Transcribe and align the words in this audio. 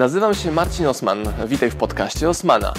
Nazywam 0.00 0.34
się 0.34 0.52
Marcin 0.52 0.86
Osman. 0.86 1.18
Witaj 1.46 1.70
w 1.70 1.76
podcaście 1.76 2.28
Osmana. 2.28 2.72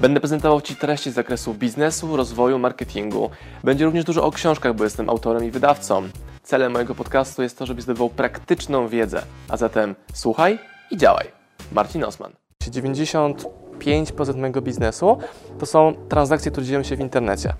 Będę 0.00 0.20
prezentował 0.20 0.60
Ci 0.60 0.76
treści 0.76 1.10
z 1.10 1.14
zakresu 1.14 1.54
biznesu, 1.54 2.16
rozwoju, 2.16 2.58
marketingu. 2.58 3.30
Będzie 3.64 3.84
również 3.84 4.04
dużo 4.04 4.24
o 4.24 4.30
książkach, 4.30 4.74
bo 4.74 4.84
jestem 4.84 5.10
autorem 5.10 5.44
i 5.44 5.50
wydawcą. 5.50 6.08
Celem 6.42 6.72
mojego 6.72 6.94
podcastu 6.94 7.42
jest 7.42 7.58
to, 7.58 7.66
żebyś 7.66 7.84
zdobywał 7.84 8.10
praktyczną 8.10 8.88
wiedzę. 8.88 9.22
A 9.48 9.56
zatem 9.56 9.94
słuchaj 10.14 10.58
i 10.90 10.96
działaj. 10.96 11.26
Marcin 11.72 12.04
Osman. 12.04 12.32
95% 12.64 14.36
mojego 14.36 14.62
biznesu 14.62 15.18
to 15.58 15.66
są 15.66 15.94
transakcje, 16.08 16.50
które 16.50 16.66
dzieją 16.66 16.82
się 16.82 16.96
w 16.96 17.00
internecie. 17.00 17.54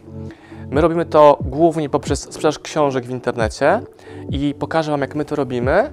My 0.70 0.80
robimy 0.80 1.06
to 1.06 1.38
głównie 1.40 1.88
poprzez 1.88 2.20
sprzedaż 2.20 2.58
książek 2.58 3.04
w 3.04 3.10
internecie 3.10 3.80
i 4.30 4.54
pokażę 4.58 4.90
Wam, 4.90 5.00
jak 5.00 5.14
my 5.14 5.24
to 5.24 5.36
robimy 5.36 5.90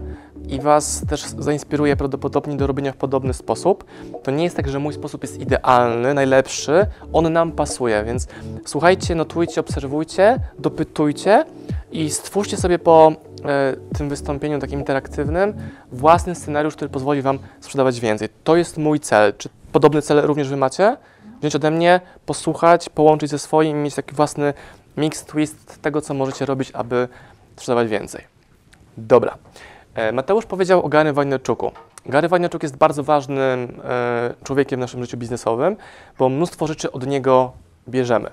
i 0.47 0.59
Was 0.59 1.03
też 1.09 1.25
zainspiruję 1.39 1.95
prawdopodobnie 1.95 2.57
do 2.57 2.67
robienia 2.67 2.91
w 2.91 2.95
podobny 2.95 3.33
sposób. 3.33 3.83
To 4.23 4.31
nie 4.31 4.43
jest 4.43 4.55
tak, 4.55 4.69
że 4.69 4.79
mój 4.79 4.93
sposób 4.93 5.21
jest 5.21 5.39
idealny, 5.39 6.13
najlepszy, 6.13 6.85
on 7.13 7.33
nam 7.33 7.51
pasuje, 7.51 8.03
więc 8.03 8.27
słuchajcie, 8.65 9.15
notujcie, 9.15 9.61
obserwujcie, 9.61 10.39
dopytujcie 10.59 11.45
i 11.91 12.09
stwórzcie 12.09 12.57
sobie 12.57 12.79
po 12.79 13.11
e, 13.45 13.75
tym 13.97 14.09
wystąpieniu 14.09 14.59
takim 14.59 14.79
interaktywnym 14.79 15.53
własny 15.91 16.35
scenariusz, 16.35 16.75
który 16.75 16.89
pozwoli 16.89 17.21
Wam 17.21 17.39
sprzedawać 17.59 17.99
więcej. 17.99 18.29
To 18.43 18.55
jest 18.55 18.77
mój 18.77 18.99
cel. 18.99 19.33
Czy 19.37 19.49
podobny 19.71 20.01
cel 20.01 20.21
również 20.21 20.49
Wy 20.49 20.57
macie? 20.57 20.97
Wziąć 21.39 21.55
ode 21.55 21.71
mnie, 21.71 22.01
posłuchać, 22.25 22.89
połączyć 22.89 23.29
ze 23.29 23.39
swoim 23.39 23.77
i 23.77 23.83
mieć 23.83 23.95
taki 23.95 24.15
własny 24.15 24.53
mix, 24.97 25.25
twist 25.25 25.81
tego, 25.81 26.01
co 26.01 26.13
możecie 26.13 26.45
robić, 26.45 26.71
aby 26.73 27.07
sprzedawać 27.55 27.87
więcej. 27.87 28.23
Dobra. 28.97 29.37
E, 29.95 30.11
Mateusz 30.11 30.45
powiedział 30.45 30.85
o 30.85 30.89
Gary 30.89 31.13
Vaynerchuku. 31.13 31.71
Gary 32.05 32.27
Vaynerchuk 32.27 32.63
jest 32.63 32.77
bardzo 32.77 33.03
ważnym 33.03 33.81
e, 33.83 34.33
człowiekiem 34.43 34.79
w 34.79 34.81
naszym 34.81 35.03
życiu 35.03 35.17
biznesowym, 35.17 35.75
bo 36.19 36.29
mnóstwo 36.29 36.67
rzeczy 36.67 36.91
od 36.91 37.07
niego 37.07 37.51
bierzemy. 37.89 38.29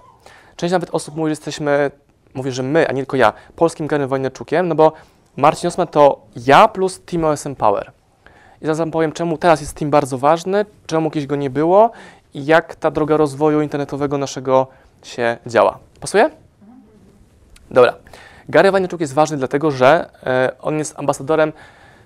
Część 0.57 0.73
nawet 0.73 0.91
osób 0.95 1.17
mówi, 1.17 1.29
że 1.29 1.33
jesteśmy, 1.33 1.91
mówię, 2.35 2.53
że 2.53 2.63
my, 2.63 2.89
a 2.89 2.93
nie 2.93 3.03
tylko 3.03 3.17
ja, 3.17 3.33
polskim 3.57 3.87
Gary 3.87 4.07
Vaynerchukiem, 4.07 4.69
no 4.69 4.75
bo 4.75 4.93
Marcin 5.37 5.69
Osman 5.69 5.87
to 5.87 6.21
ja 6.47 6.69
plus 6.69 7.01
Team 7.01 7.25
OSM 7.25 7.55
Power. 7.55 7.93
I 8.63 8.65
zaraz 8.65 8.79
wam 8.79 8.91
powiem, 8.91 9.13
czemu 9.13 9.39
teraz 9.39 9.61
jest 9.61 9.75
Team 9.75 9.91
bardzo 9.91 10.19
ważny, 10.19 10.67
czemu 10.87 11.11
kiedyś 11.11 11.27
go 11.27 11.37
nie 11.37 11.51
było 11.51 11.91
i 12.35 12.47
jak 12.47 12.75
ta 12.75 12.91
droga 12.91 13.17
rozwoju 13.17 13.61
internetowego 13.61 14.19
naszego 14.19 14.67
się 15.03 15.37
działa. 15.47 15.79
Pasuje? 16.01 16.31
Dobra. 17.71 17.95
Gary 18.49 18.71
Vaynerchuk 18.71 19.01
jest 19.01 19.15
ważny 19.15 19.37
dlatego, 19.37 19.71
że 19.71 20.11
e, 20.27 20.53
on 20.61 20.79
jest 20.79 20.99
ambasadorem 20.99 21.53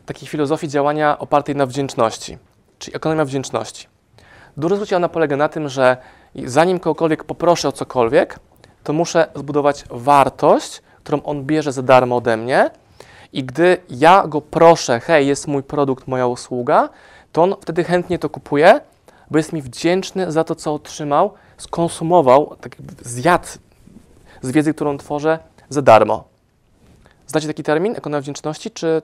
takiej 0.06 0.28
filozofii 0.28 0.69
działania 0.69 1.19
opartej 1.19 1.56
na 1.56 1.66
wdzięczności, 1.66 2.38
czyli 2.78 2.96
ekonomia 2.96 3.24
wdzięczności. 3.24 3.86
Dużo 4.56 4.74
zwróci 4.74 4.94
ona 4.94 5.08
polega 5.08 5.36
na 5.36 5.48
tym, 5.48 5.68
że 5.68 5.96
zanim 6.44 6.80
kogokolwiek 6.80 7.24
poproszę 7.24 7.68
o 7.68 7.72
cokolwiek, 7.72 8.38
to 8.84 8.92
muszę 8.92 9.27
zbudować 9.34 9.84
wartość, 9.91 10.83
którą 11.05 11.22
on 11.22 11.44
bierze 11.44 11.72
za 11.72 11.83
darmo 11.83 12.16
ode 12.16 12.36
mnie 12.36 12.70
i 13.33 13.44
gdy 13.44 13.77
ja 13.91 14.27
go 14.27 14.41
proszę, 14.41 15.00
hej, 15.00 15.27
jest 15.27 15.48
mój 15.48 15.62
produkt, 15.62 16.08
moja 16.08 16.27
usługa, 16.27 16.88
to 17.33 17.42
on 17.42 17.55
wtedy 17.61 17.84
chętnie 17.84 18.18
to 18.18 18.30
kupuje, 18.30 18.80
bo 19.30 19.38
jest 19.38 19.52
mi 19.52 19.62
wdzięczny 19.62 20.33
za 20.33 20.44
to, 20.44 20.55
co 20.55 20.74
otrzymał, 20.74 21.33
skonsumował, 21.58 22.56
tak 22.61 22.77
zjadł 23.02 23.48
z 24.42 24.50
wiedzy, 24.50 24.74
którą 24.74 24.98
tworzę, 24.98 25.38
za 25.68 25.83
darmo. 25.83 26.30
Znacie 27.31 27.47
taki 27.47 27.62
termin, 27.62 27.97
ekonomia 27.97 28.20
wdzięczności, 28.20 28.70
czy... 28.70 29.03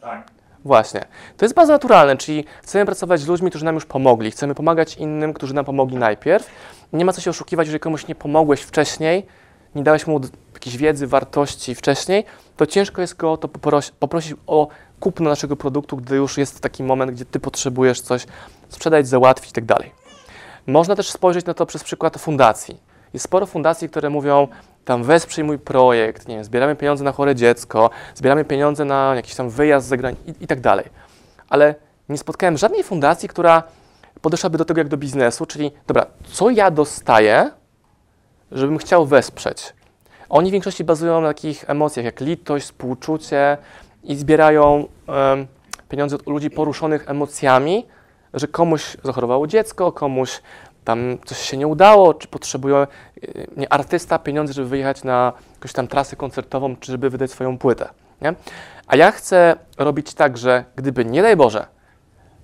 Tak. 0.00 0.30
Właśnie. 0.64 1.00
To 1.36 1.44
jest 1.44 1.54
bardzo 1.54 1.72
naturalne, 1.72 2.16
czyli 2.16 2.44
chcemy 2.62 2.86
pracować 2.86 3.20
z 3.20 3.26
ludźmi, 3.26 3.50
którzy 3.50 3.64
nam 3.64 3.74
już 3.74 3.86
pomogli. 3.86 4.30
Chcemy 4.30 4.54
pomagać 4.54 4.96
innym, 4.96 5.34
którzy 5.34 5.54
nam 5.54 5.64
pomogli 5.64 5.96
najpierw. 5.96 6.50
Nie 6.92 7.04
ma 7.04 7.12
co 7.12 7.20
się 7.20 7.30
oszukiwać, 7.30 7.66
jeżeli 7.66 7.80
komuś 7.80 8.08
nie 8.08 8.14
pomogłeś 8.14 8.60
wcześniej, 8.60 9.26
nie 9.74 9.82
dałeś 9.82 10.06
mu 10.06 10.20
jakiejś 10.54 10.76
wiedzy, 10.76 11.06
wartości 11.06 11.74
wcześniej, 11.74 12.24
to 12.56 12.66
ciężko 12.66 13.00
jest 13.00 13.16
go 13.16 13.36
to 13.36 13.48
poprosi, 13.48 13.92
poprosić 14.00 14.34
o 14.46 14.68
kupno 15.00 15.30
naszego 15.30 15.56
produktu, 15.56 15.96
gdy 15.96 16.16
już 16.16 16.38
jest 16.38 16.60
taki 16.60 16.82
moment, 16.82 17.12
gdzie 17.12 17.24
ty 17.24 17.40
potrzebujesz 17.40 18.00
coś 18.00 18.26
sprzedać, 18.68 19.08
załatwić 19.08 19.48
itd. 19.48 19.74
Tak 19.74 19.86
Można 20.66 20.96
też 20.96 21.10
spojrzeć 21.10 21.46
na 21.46 21.54
to 21.54 21.66
przez 21.66 21.84
przykład 21.84 22.18
fundacji. 22.18 22.85
Jest 23.12 23.24
sporo 23.24 23.46
fundacji, 23.46 23.88
które 23.88 24.10
mówią, 24.10 24.48
tam 24.84 25.04
wesprzyj 25.04 25.44
mój 25.44 25.58
projekt, 25.58 26.28
nie 26.28 26.34
wiem, 26.34 26.44
zbieramy 26.44 26.76
pieniądze 26.76 27.04
na 27.04 27.12
chore 27.12 27.34
dziecko, 27.34 27.90
zbieramy 28.14 28.44
pieniądze 28.44 28.84
na 28.84 29.14
jakiś 29.14 29.34
tam 29.34 29.50
wyjazd 29.50 29.88
za 29.88 29.96
i, 29.96 30.34
i 30.40 30.46
tak 30.46 30.60
dalej. 30.60 30.84
Ale 31.48 31.74
nie 32.08 32.18
spotkałem 32.18 32.58
żadnej 32.58 32.82
fundacji, 32.82 33.28
która 33.28 33.62
podeszłaby 34.20 34.58
do 34.58 34.64
tego 34.64 34.80
jak 34.80 34.88
do 34.88 34.96
biznesu, 34.96 35.46
czyli 35.46 35.70
dobra, 35.86 36.06
co 36.24 36.50
ja 36.50 36.70
dostaję, 36.70 37.50
żebym 38.52 38.78
chciał 38.78 39.06
wesprzeć. 39.06 39.74
Oni 40.28 40.48
w 40.50 40.52
większości 40.52 40.84
bazują 40.84 41.20
na 41.20 41.28
takich 41.28 41.70
emocjach 41.70 42.04
jak 42.04 42.20
litość, 42.20 42.64
współczucie 42.64 43.56
i 44.04 44.16
zbierają 44.16 44.88
pieniądze 45.88 46.16
od 46.16 46.26
ludzi 46.26 46.50
poruszonych 46.50 47.10
emocjami, 47.10 47.86
że 48.34 48.48
komuś 48.48 48.96
zachorowało 49.04 49.46
dziecko, 49.46 49.92
komuś 49.92 50.42
tam 50.86 51.18
coś 51.24 51.38
się 51.38 51.56
nie 51.56 51.66
udało, 51.66 52.14
czy 52.14 52.28
potrzebuje 52.28 52.86
nie, 53.56 53.72
artysta 53.72 54.18
pieniądze, 54.18 54.52
żeby 54.52 54.68
wyjechać 54.68 55.04
na 55.04 55.32
jakąś 55.54 55.72
tam 55.72 55.88
trasę 55.88 56.16
koncertową, 56.16 56.76
czy 56.76 56.92
żeby 56.92 57.10
wydać 57.10 57.30
swoją 57.30 57.58
płytę. 57.58 57.88
Nie? 58.20 58.34
A 58.86 58.96
ja 58.96 59.10
chcę 59.10 59.56
robić 59.78 60.14
tak, 60.14 60.38
że 60.38 60.64
gdyby, 60.76 61.04
nie 61.04 61.22
daj 61.22 61.36
Boże, 61.36 61.66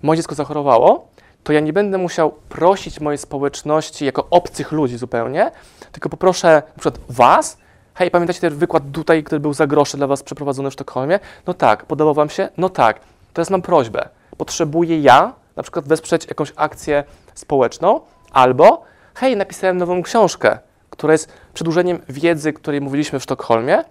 moje 0.03 0.17
dziecko 0.17 0.35
zachorowało, 0.35 1.09
to 1.45 1.53
ja 1.53 1.61
nie 1.61 1.73
będę 1.73 1.99
musiał 1.99 2.33
prosić 2.49 3.01
mojej 3.01 3.19
społeczności 3.19 4.05
jako 4.05 4.27
obcych 4.31 4.73
ludzi 4.73 4.99
zupełnie, 4.99 5.51
tylko 5.93 6.09
poproszę 6.09 6.63
na 6.77 6.81
przykład 6.81 6.99
Was, 7.09 7.59
hej, 7.95 8.11
pamiętacie 8.11 8.41
ten 8.41 8.55
wykład 8.55 8.83
tutaj, 8.93 9.25
który 9.25 9.41
był 9.41 9.55
za 9.55 9.67
grosze 9.67 9.97
dla 9.97 10.07
Was 10.07 10.23
przeprowadzony 10.23 10.71
w 10.71 10.73
Sztokholmie? 10.73 11.19
No 11.47 11.55
tak. 11.55 11.87
Podobał 11.87 12.15
Wam 12.15 12.31
się? 12.31 12.49
No 12.57 12.69
tak. 12.69 13.01
Teraz 13.33 13.51
mam 13.51 13.63
prośbę. 13.63 14.09
Potrzebuję 14.37 15.01
ja 15.01 15.33
na 15.57 15.63
przykład 15.63 15.89
wesprzeć 15.89 16.27
jakąś 16.27 16.53
akcję 16.57 17.05
społeczną, 17.35 18.01
Albo, 18.33 18.83
hej, 19.15 19.37
napisałem 19.37 19.79
nową 19.79 20.03
książkę, 20.03 20.59
która 20.91 21.13
jest 21.13 21.33
przedłużeniem 21.55 22.03
wiedzy, 22.09 22.53
której 22.53 22.81
mówiliśmy 22.81 23.19
w 23.19 23.23
Sztokholmie 23.23 23.85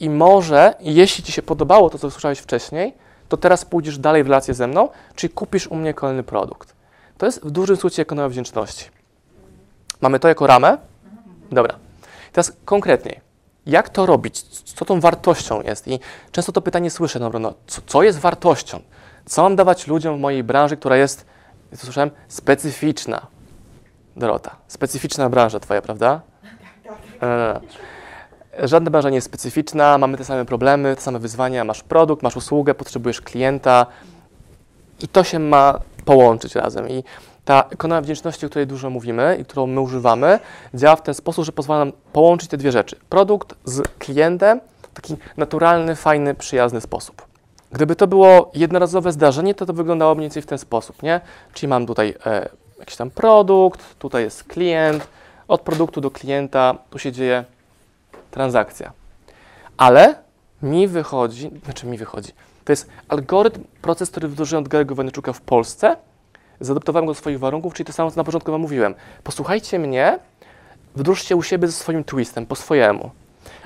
i 0.00 0.10
może, 0.10 0.74
jeśli 0.80 1.24
Ci 1.24 1.32
się 1.32 1.42
podobało 1.42 1.90
to, 1.90 1.98
co 1.98 2.10
słyszałeś 2.10 2.38
wcześniej, 2.38 2.94
to 3.28 3.36
teraz 3.36 3.64
pójdziesz 3.64 3.98
dalej 3.98 4.24
w 4.24 4.26
relację 4.26 4.54
ze 4.54 4.66
mną, 4.66 4.88
czyli 5.14 5.32
kupisz 5.32 5.66
u 5.66 5.76
mnie 5.76 5.94
kolejny 5.94 6.22
produkt. 6.22 6.74
To 7.18 7.26
jest 7.26 7.44
w 7.44 7.50
dużym 7.50 7.76
skrócie 7.76 8.02
ekonomia 8.02 8.28
wdzięczności. 8.28 8.84
Mamy 10.00 10.20
to 10.20 10.28
jako 10.28 10.46
ramę? 10.46 10.78
Dobra. 11.52 11.74
Teraz 12.32 12.52
konkretniej. 12.64 13.20
Jak 13.66 13.88
to 13.88 14.06
robić? 14.06 14.42
Co 14.64 14.84
tą 14.84 15.00
wartością 15.00 15.62
jest? 15.62 15.88
I 15.88 16.00
często 16.32 16.52
to 16.52 16.62
pytanie 16.62 16.90
słyszę, 16.90 17.18
no, 17.18 17.30
no 17.40 17.54
co, 17.66 17.82
co 17.86 18.02
jest 18.02 18.18
wartością? 18.18 18.80
Co 19.26 19.42
mam 19.42 19.56
dawać 19.56 19.86
ludziom 19.86 20.16
w 20.16 20.20
mojej 20.20 20.44
branży, 20.44 20.76
która 20.76 20.96
jest, 20.96 21.26
słyszałem, 21.74 22.10
specyficzna, 22.28 23.26
Dorota, 24.16 24.56
specyficzna 24.68 25.30
branża 25.30 25.60
Twoja, 25.60 25.82
prawda? 25.82 26.20
Tak, 26.42 27.00
tak. 27.20 27.62
Żadna 28.58 28.90
branża 28.90 29.10
nie 29.10 29.14
jest 29.14 29.26
specyficzna, 29.26 29.98
mamy 29.98 30.18
te 30.18 30.24
same 30.24 30.44
problemy, 30.44 30.96
te 30.96 31.02
same 31.02 31.18
wyzwania. 31.18 31.64
Masz 31.64 31.82
produkt, 31.82 32.22
masz 32.22 32.36
usługę, 32.36 32.74
potrzebujesz 32.74 33.20
klienta 33.20 33.86
i 35.00 35.08
to 35.08 35.24
się 35.24 35.38
ma 35.38 35.78
połączyć 36.04 36.54
razem. 36.54 36.88
I 36.88 37.04
ta 37.44 37.64
ekonomia 37.70 38.00
wdzięczności, 38.00 38.46
o 38.46 38.48
której 38.48 38.66
dużo 38.66 38.90
mówimy 38.90 39.38
i 39.40 39.44
którą 39.44 39.66
my 39.66 39.80
używamy, 39.80 40.38
działa 40.74 40.96
w 40.96 41.02
ten 41.02 41.14
sposób, 41.14 41.44
że 41.44 41.52
pozwala 41.52 41.84
nam 41.84 41.92
połączyć 42.12 42.48
te 42.50 42.56
dwie 42.56 42.72
rzeczy. 42.72 42.96
Produkt 43.08 43.54
z 43.64 43.82
klientem 43.98 44.60
w 44.82 44.94
taki 44.94 45.16
naturalny, 45.36 45.96
fajny, 45.96 46.34
przyjazny 46.34 46.80
sposób. 46.80 47.26
Gdyby 47.72 47.96
to 47.96 48.06
było 48.06 48.50
jednorazowe 48.54 49.12
zdarzenie, 49.12 49.54
to 49.54 49.66
to 49.66 49.72
wyglądało 49.72 50.14
mniej 50.14 50.24
więcej 50.24 50.42
w 50.42 50.46
ten 50.46 50.58
sposób, 50.58 51.02
nie? 51.02 51.20
Czyli 51.54 51.68
mam 51.68 51.86
tutaj 51.86 52.14
e, 52.26 52.48
jakiś 52.82 52.96
tam 52.96 53.10
produkt, 53.10 53.98
tutaj 53.98 54.22
jest 54.22 54.44
klient, 54.44 55.08
od 55.48 55.60
produktu 55.60 56.00
do 56.00 56.10
klienta, 56.10 56.74
tu 56.90 56.98
się 56.98 57.12
dzieje 57.12 57.44
transakcja. 58.30 58.92
Ale 59.76 60.14
mi 60.62 60.88
wychodzi, 60.88 61.50
znaczy 61.64 61.86
mi 61.86 61.98
wychodzi, 61.98 62.32
to 62.64 62.72
jest 62.72 62.88
algorytm, 63.08 63.64
proces, 63.82 64.10
który 64.10 64.28
wdrożyłem 64.28 64.64
od 64.64 64.70
Gary'ego 64.70 64.94
Waniczuka 64.94 65.32
w 65.32 65.40
Polsce, 65.40 65.96
zaadoptowałem 66.60 67.06
go 67.06 67.12
do 67.12 67.18
swoich 67.18 67.38
warunków, 67.38 67.74
czyli 67.74 67.86
to 67.86 67.92
samo, 67.92 68.10
co 68.10 68.16
na 68.16 68.24
początku 68.24 68.52
Wam 68.52 68.60
mówiłem. 68.60 68.94
Posłuchajcie 69.24 69.78
mnie, 69.78 70.18
wdróżcie 70.94 71.36
u 71.36 71.42
siebie 71.42 71.66
ze 71.68 71.72
swoim 71.72 72.04
twistem, 72.04 72.46
po 72.46 72.56
swojemu. 72.56 73.10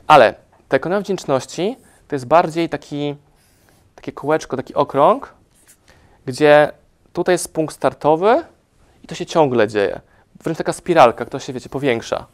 Ale 0.06 0.34
ta 0.68 0.76
ekonomia 0.76 1.00
wdzięczności 1.00 1.76
to 2.08 2.14
jest 2.14 2.26
bardziej 2.26 2.68
taki, 2.68 3.16
takie 3.94 4.12
kółeczko, 4.12 4.56
taki 4.56 4.74
okrąg, 4.74 5.34
gdzie 6.26 6.72
tutaj 7.12 7.34
jest 7.34 7.54
punkt 7.54 7.74
startowy, 7.74 8.44
i 9.06 9.08
to 9.08 9.14
się 9.14 9.26
ciągle 9.26 9.68
dzieje. 9.68 10.00
Wręcz 10.44 10.58
taka 10.58 10.72
spiralka, 10.72 11.24
która 11.24 11.40
się, 11.40 11.52
wiecie, 11.52 11.68
powiększa. 11.68 12.26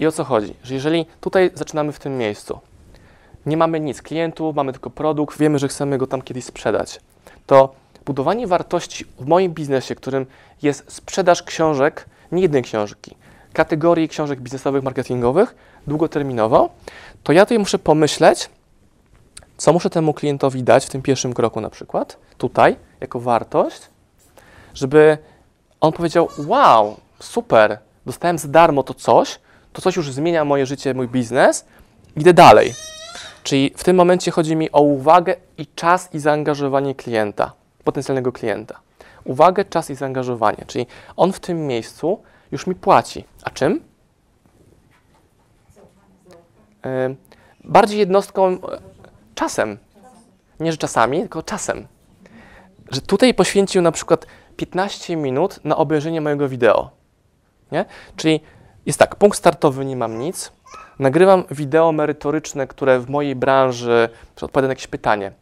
I 0.00 0.06
o 0.06 0.12
co 0.12 0.24
chodzi? 0.24 0.54
Że 0.64 0.74
jeżeli 0.74 1.06
tutaj 1.20 1.50
zaczynamy 1.54 1.92
w 1.92 1.98
tym 1.98 2.18
miejscu, 2.18 2.58
nie 3.46 3.56
mamy 3.56 3.80
nic, 3.80 4.02
klientów, 4.02 4.56
mamy 4.56 4.72
tylko 4.72 4.90
produkt, 4.90 5.38
wiemy, 5.38 5.58
że 5.58 5.68
chcemy 5.68 5.98
go 5.98 6.06
tam 6.06 6.22
kiedyś 6.22 6.44
sprzedać, 6.44 7.00
to 7.46 7.74
budowanie 8.06 8.46
wartości 8.46 9.04
w 9.04 9.26
moim 9.26 9.52
biznesie, 9.52 9.94
którym 9.94 10.26
jest 10.62 10.92
sprzedaż 10.92 11.42
książek, 11.42 12.06
nie 12.32 12.42
jednej 12.42 12.62
książki, 12.62 13.16
kategorii 13.52 14.08
książek 14.08 14.40
biznesowych, 14.40 14.82
marketingowych, 14.82 15.54
długoterminowo, 15.86 16.70
to 17.22 17.32
ja 17.32 17.44
tutaj 17.44 17.58
muszę 17.58 17.78
pomyśleć, 17.78 18.50
co 19.56 19.72
muszę 19.72 19.90
temu 19.90 20.14
klientowi 20.14 20.62
dać 20.62 20.86
w 20.86 20.90
tym 20.90 21.02
pierwszym 21.02 21.34
kroku 21.34 21.60
na 21.60 21.70
przykład, 21.70 22.16
tutaj, 22.36 22.76
jako 23.00 23.20
wartość, 23.20 23.82
żeby 24.74 25.18
on 25.80 25.92
powiedział, 25.92 26.28
wow, 26.38 26.96
super, 27.20 27.78
dostałem 28.06 28.38
za 28.38 28.48
darmo 28.48 28.82
to 28.82 28.94
coś, 28.94 29.40
to 29.72 29.82
coś 29.82 29.96
już 29.96 30.12
zmienia 30.12 30.44
moje 30.44 30.66
życie, 30.66 30.94
mój 30.94 31.08
biznes, 31.08 31.64
idę 32.16 32.34
dalej. 32.34 32.74
Czyli 33.42 33.72
w 33.76 33.84
tym 33.84 33.96
momencie 33.96 34.30
chodzi 34.30 34.56
mi 34.56 34.72
o 34.72 34.80
uwagę 34.80 35.34
i 35.58 35.66
czas 35.66 36.14
i 36.14 36.18
zaangażowanie 36.18 36.94
klienta, 36.94 37.52
potencjalnego 37.84 38.32
klienta. 38.32 38.80
Uwagę, 39.24 39.64
czas 39.64 39.90
i 39.90 39.94
zaangażowanie, 39.94 40.64
czyli 40.66 40.86
on 41.16 41.32
w 41.32 41.40
tym 41.40 41.66
miejscu 41.66 42.22
już 42.52 42.66
mi 42.66 42.74
płaci. 42.74 43.24
A 43.42 43.50
czym? 43.50 43.80
Bardziej 47.64 47.98
jednostką, 47.98 48.58
czasem. 49.34 49.78
Nie, 50.60 50.72
że 50.72 50.78
czasami, 50.78 51.20
tylko 51.20 51.42
czasem. 51.42 51.86
Że 52.90 53.00
tutaj 53.00 53.34
poświęcił 53.34 53.82
na 53.82 53.92
przykład 53.92 54.26
15 54.58 55.16
minut 55.16 55.60
na 55.64 55.76
obejrzenie 55.76 56.20
mojego 56.20 56.48
wideo. 56.48 56.90
Nie? 57.72 57.84
Czyli 58.16 58.40
jest 58.86 58.98
tak, 58.98 59.16
punkt 59.16 59.38
startowy, 59.38 59.84
nie 59.84 59.96
mam 59.96 60.18
nic. 60.18 60.52
Nagrywam 60.98 61.44
wideo 61.50 61.92
merytoryczne, 61.92 62.66
które 62.66 63.00
w 63.00 63.10
mojej 63.10 63.36
branży 63.36 64.08
odpowiada 64.42 64.68
na 64.68 64.72
jakieś 64.72 64.86
pytanie. 64.86 65.32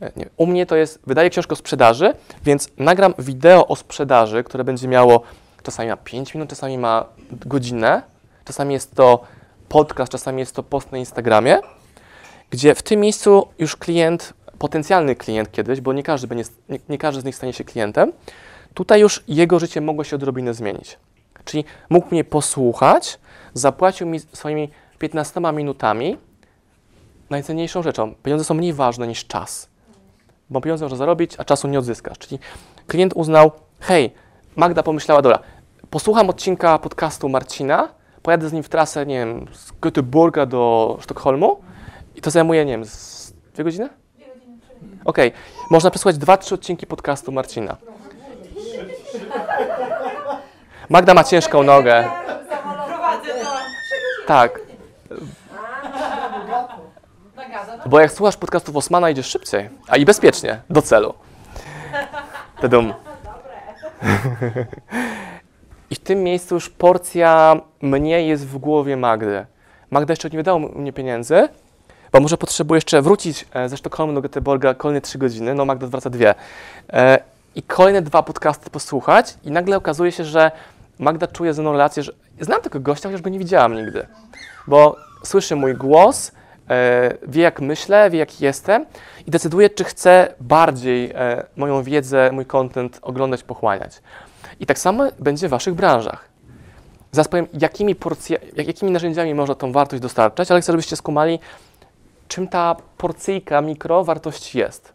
E, 0.00 0.12
nie, 0.16 0.26
u 0.36 0.46
mnie 0.46 0.66
to 0.66 0.76
jest, 0.76 1.00
wydaję 1.06 1.30
książkę 1.30 1.52
o 1.52 1.56
sprzedaży, 1.56 2.14
więc 2.44 2.68
nagram 2.78 3.14
wideo 3.18 3.66
o 3.66 3.76
sprzedaży, 3.76 4.44
które 4.44 4.64
będzie 4.64 4.88
miało, 4.88 5.22
czasami 5.62 5.88
ma 5.88 5.96
5 5.96 6.34
minut, 6.34 6.50
czasami 6.50 6.78
ma 6.78 7.04
godzinę, 7.30 8.02
czasami 8.44 8.74
jest 8.74 8.94
to 8.94 9.24
podcast, 9.68 10.12
czasami 10.12 10.40
jest 10.40 10.54
to 10.54 10.62
post 10.62 10.92
na 10.92 10.98
Instagramie, 10.98 11.58
gdzie 12.50 12.74
w 12.74 12.82
tym 12.82 13.00
miejscu 13.00 13.48
już 13.58 13.76
klient, 13.76 14.32
potencjalny 14.58 15.16
klient 15.16 15.52
kiedyś, 15.52 15.80
bo 15.80 15.92
nie 15.92 16.02
każdy, 16.02 16.26
będzie, 16.26 16.44
nie, 16.68 16.78
nie 16.88 16.98
każdy 16.98 17.20
z 17.20 17.24
nich 17.24 17.36
stanie 17.36 17.52
się 17.52 17.64
klientem, 17.64 18.12
tutaj 18.76 19.00
już 19.00 19.24
jego 19.28 19.58
życie 19.58 19.80
mogło 19.80 20.04
się 20.04 20.16
odrobinę 20.16 20.54
zmienić. 20.54 20.98
Czyli 21.44 21.64
mógł 21.90 22.08
mnie 22.10 22.24
posłuchać, 22.24 23.18
zapłacił 23.54 24.06
mi 24.06 24.20
swoimi 24.20 24.70
15 24.98 25.40
minutami 25.54 26.16
najcenniejszą 27.30 27.82
rzeczą. 27.82 28.14
Pieniądze 28.22 28.44
są 28.44 28.54
mniej 28.54 28.72
ważne 28.72 29.06
niż 29.06 29.26
czas, 29.26 29.68
bo 30.50 30.60
pieniądze 30.60 30.84
można 30.84 30.98
zarobić, 30.98 31.34
a 31.38 31.44
czasu 31.44 31.68
nie 31.68 31.78
odzyskasz. 31.78 32.18
Czyli 32.18 32.38
klient 32.86 33.12
uznał, 33.14 33.50
hej, 33.80 34.10
Magda 34.56 34.82
pomyślała, 34.82 35.22
dobra, 35.22 35.38
posłucham 35.90 36.30
odcinka 36.30 36.78
podcastu 36.78 37.28
Marcina, 37.28 37.88
pojadę 38.22 38.48
z 38.48 38.52
nim 38.52 38.62
w 38.62 38.68
trasę, 38.68 39.06
nie 39.06 39.18
wiem, 39.18 39.46
z 39.52 39.72
Göteborga 39.72 40.46
do 40.46 40.96
Sztokholmu 41.00 41.60
i 42.16 42.20
to 42.20 42.30
zajmuje, 42.30 42.64
nie 42.64 42.72
wiem, 42.72 42.84
z 42.84 43.32
dwie 43.54 43.64
godziny? 43.64 43.88
Okej, 45.04 45.28
okay. 45.28 45.40
można 45.70 45.90
przesłuchać 45.90 46.18
dwa, 46.18 46.36
trzy 46.36 46.54
odcinki 46.54 46.86
podcastu 46.86 47.32
Marcina. 47.32 47.76
Magda 50.88 51.14
ma 51.14 51.24
ciężką 51.24 51.62
nogę. 51.62 52.04
Tak. 54.26 54.60
Bo 57.86 58.00
jak 58.00 58.12
słuchasz 58.12 58.36
podcastów 58.36 58.76
Osmana, 58.76 59.10
idziesz 59.10 59.26
szybciej, 59.26 59.70
a 59.88 59.96
i 59.96 60.04
bezpiecznie, 60.04 60.60
do 60.70 60.82
celu. 60.82 61.14
Tadum. 62.60 62.94
I 65.90 65.94
w 65.94 65.98
tym 65.98 66.22
miejscu 66.22 66.54
już 66.54 66.70
porcja 66.70 67.60
mnie 67.82 68.26
jest 68.26 68.46
w 68.46 68.58
głowie 68.58 68.96
Magdy. 68.96 69.46
Magda 69.90 70.12
jeszcze 70.12 70.30
nie 70.30 70.38
wydała 70.38 70.58
mnie 70.58 70.92
pieniędzy, 70.92 71.48
bo 72.12 72.20
może 72.20 72.36
potrzebuje 72.36 72.76
jeszcze 72.76 73.02
wrócić 73.02 73.46
e, 73.54 73.68
ze 73.68 73.76
Sztokholmu 73.76 74.20
do 74.20 74.28
Göteborga 74.28 74.76
kolejne 74.76 75.00
trzy 75.00 75.18
godziny, 75.18 75.54
no 75.54 75.64
Magda 75.64 75.86
zwraca 75.86 76.10
dwie. 76.10 76.34
E, 76.92 77.18
I 77.54 77.62
kolejne 77.62 78.02
dwa 78.02 78.22
podcasty 78.22 78.70
posłuchać 78.70 79.34
i 79.44 79.50
nagle 79.50 79.76
okazuje 79.76 80.12
się, 80.12 80.24
że 80.24 80.50
Magda 80.98 81.26
czuje 81.26 81.54
ze 81.54 81.62
mną 81.62 81.72
relację, 81.72 82.02
że 82.02 82.12
znam 82.40 82.62
tego 82.62 82.80
gościa, 82.80 83.08
chociaż 83.08 83.22
go 83.22 83.30
nie 83.30 83.38
widziałam 83.38 83.74
nigdy, 83.74 84.06
bo 84.66 84.96
słyszy 85.24 85.56
mój 85.56 85.74
głos, 85.74 86.32
e, 86.70 87.16
wie 87.28 87.42
jak 87.42 87.60
myślę, 87.60 88.10
wie 88.10 88.18
jak 88.18 88.40
jestem 88.40 88.86
i 89.26 89.30
decyduje, 89.30 89.70
czy 89.70 89.84
chce 89.84 90.34
bardziej 90.40 91.10
e, 91.14 91.46
moją 91.56 91.82
wiedzę, 91.82 92.30
mój 92.32 92.46
content 92.46 92.98
oglądać, 93.02 93.42
pochłaniać. 93.42 93.92
I 94.60 94.66
tak 94.66 94.78
samo 94.78 95.04
będzie 95.18 95.48
w 95.48 95.50
Waszych 95.50 95.74
branżach. 95.74 96.28
Zaraz 97.12 97.28
powiem, 97.28 97.46
jakimi, 97.60 97.94
porcja, 97.94 98.38
jakimi 98.56 98.90
narzędziami 98.90 99.34
można 99.34 99.54
tą 99.54 99.72
wartość 99.72 100.02
dostarczać, 100.02 100.50
ale 100.50 100.60
chcę, 100.60 100.72
żebyście 100.72 100.96
skumali, 100.96 101.38
czym 102.28 102.48
ta 102.48 102.76
porcyjka 102.98 103.60
mikro 103.60 104.04
wartości 104.04 104.58
jest. 104.58 104.92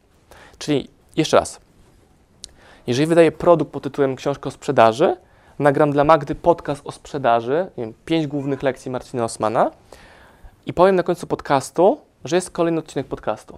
Czyli 0.57 0.89
jeszcze 1.15 1.37
raz, 1.37 1.59
jeżeli 2.87 3.07
wydaję 3.07 3.31
produkt 3.31 3.71
pod 3.71 3.83
tytułem 3.83 4.15
książka 4.15 4.47
o 4.47 4.51
sprzedaży, 4.51 5.17
nagram 5.61 5.91
dla 5.91 6.03
Magdy 6.03 6.35
podcast 6.35 6.81
o 6.85 6.91
sprzedaży, 6.91 7.67
nie 7.77 7.83
wiem, 7.83 7.93
pięć 8.05 8.27
głównych 8.27 8.63
lekcji 8.63 8.91
Marcina 8.91 9.23
Osmana 9.23 9.71
i 10.65 10.73
powiem 10.73 10.95
na 10.95 11.03
końcu 11.03 11.27
podcastu, 11.27 12.01
że 12.25 12.35
jest 12.35 12.51
kolejny 12.51 12.79
odcinek 12.79 13.07
podcastu. 13.07 13.57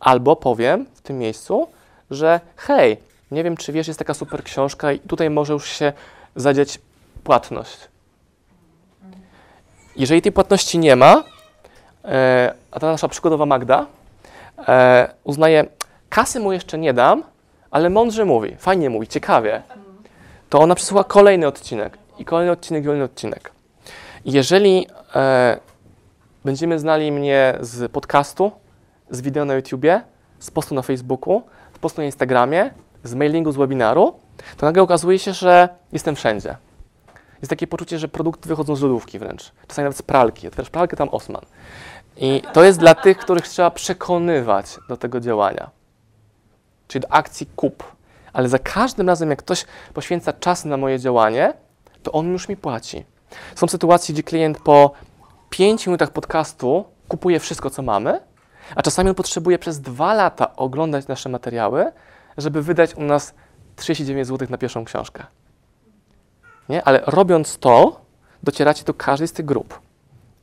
Albo 0.00 0.36
powiem 0.36 0.86
w 0.94 1.00
tym 1.00 1.18
miejscu, 1.18 1.66
że 2.10 2.40
hej, 2.56 2.96
nie 3.30 3.44
wiem, 3.44 3.56
czy 3.56 3.72
wiesz, 3.72 3.88
jest 3.88 3.98
taka 3.98 4.14
super 4.14 4.44
książka 4.44 4.92
i 4.92 4.98
tutaj 4.98 5.30
może 5.30 5.52
już 5.52 5.68
się 5.68 5.92
zadziać 6.36 6.80
płatność. 7.24 7.78
Jeżeli 9.96 10.22
tej 10.22 10.32
płatności 10.32 10.78
nie 10.78 10.96
ma, 10.96 11.24
e, 12.04 12.54
a 12.70 12.80
ta 12.80 12.86
nasza 12.86 13.08
przykładowa 13.08 13.46
Magda 13.46 13.86
e, 14.68 15.14
uznaje, 15.24 15.64
kasy 16.08 16.40
mu 16.40 16.52
jeszcze 16.52 16.78
nie 16.78 16.92
dam, 16.92 17.22
ale 17.70 17.90
mądrze 17.90 18.24
mówi, 18.24 18.56
fajnie 18.58 18.90
mówi, 18.90 19.08
ciekawie, 19.08 19.62
to 20.52 20.60
ona 20.60 20.74
przesyła 20.74 21.04
kolejny 21.04 21.46
odcinek 21.46 21.98
i 22.18 22.24
kolejny 22.24 22.52
odcinek, 22.52 22.82
i 22.82 22.86
kolejny 22.86 23.04
odcinek. 23.04 23.52
jeżeli 24.24 24.86
e, 25.14 25.58
będziemy 26.44 26.78
znali 26.78 27.12
mnie 27.12 27.58
z 27.60 27.92
podcastu, 27.92 28.52
z 29.10 29.20
wideo 29.20 29.44
na 29.44 29.54
YouTubie, 29.54 30.02
z 30.38 30.50
postu 30.50 30.74
na 30.74 30.82
Facebooku, 30.82 31.42
z 31.74 31.78
postu 31.78 32.00
na 32.00 32.04
Instagramie, 32.04 32.70
z 33.04 33.14
mailingu, 33.14 33.52
z 33.52 33.56
webinaru, 33.56 34.14
to 34.56 34.66
nagle 34.66 34.82
okazuje 34.82 35.18
się, 35.18 35.32
że 35.32 35.68
jestem 35.92 36.16
wszędzie. 36.16 36.56
Jest 37.42 37.50
takie 37.50 37.66
poczucie, 37.66 37.98
że 37.98 38.08
produkty 38.08 38.48
wychodzą 38.48 38.76
z 38.76 38.82
lodówki 38.82 39.18
wręcz. 39.18 39.52
Czasami 39.66 39.84
nawet 39.84 39.96
z 39.96 40.02
pralki. 40.02 40.48
Otwierasz 40.48 40.70
pralkę, 40.70 40.96
tam 40.96 41.08
Osman. 41.08 41.42
I 42.16 42.42
to 42.52 42.64
jest 42.64 42.78
dla 42.78 42.94
tych, 42.94 43.18
których 43.18 43.48
trzeba 43.48 43.70
przekonywać 43.70 44.78
do 44.88 44.96
tego 44.96 45.20
działania. 45.20 45.70
Czyli 46.88 47.02
do 47.02 47.12
akcji 47.12 47.46
kup. 47.56 47.92
Ale 48.32 48.48
za 48.48 48.58
każdym 48.58 49.08
razem, 49.08 49.30
jak 49.30 49.38
ktoś 49.38 49.64
poświęca 49.94 50.32
czas 50.32 50.64
na 50.64 50.76
moje 50.76 50.98
działanie, 50.98 51.52
to 52.02 52.12
on 52.12 52.32
już 52.32 52.48
mi 52.48 52.56
płaci. 52.56 53.04
Są 53.54 53.68
sytuacje, 53.68 54.12
gdzie 54.12 54.22
klient 54.22 54.58
po 54.58 54.92
5 55.50 55.86
minutach 55.86 56.10
podcastu 56.10 56.84
kupuje 57.08 57.40
wszystko, 57.40 57.70
co 57.70 57.82
mamy, 57.82 58.20
a 58.76 58.82
czasami 58.82 59.08
on 59.08 59.14
potrzebuje 59.14 59.58
przez 59.58 59.80
dwa 59.80 60.14
lata 60.14 60.56
oglądać 60.56 61.06
nasze 61.06 61.28
materiały, 61.28 61.92
żeby 62.38 62.62
wydać 62.62 62.94
u 62.94 63.02
nas 63.02 63.34
39 63.76 64.28
zł 64.28 64.48
na 64.50 64.58
pierwszą 64.58 64.84
książkę. 64.84 65.24
Nie? 66.68 66.84
Ale 66.84 67.02
robiąc 67.06 67.58
to, 67.58 68.00
docieracie 68.42 68.84
do 68.84 68.94
każdej 68.94 69.28
z 69.28 69.32
tych 69.32 69.46
grup 69.46 69.80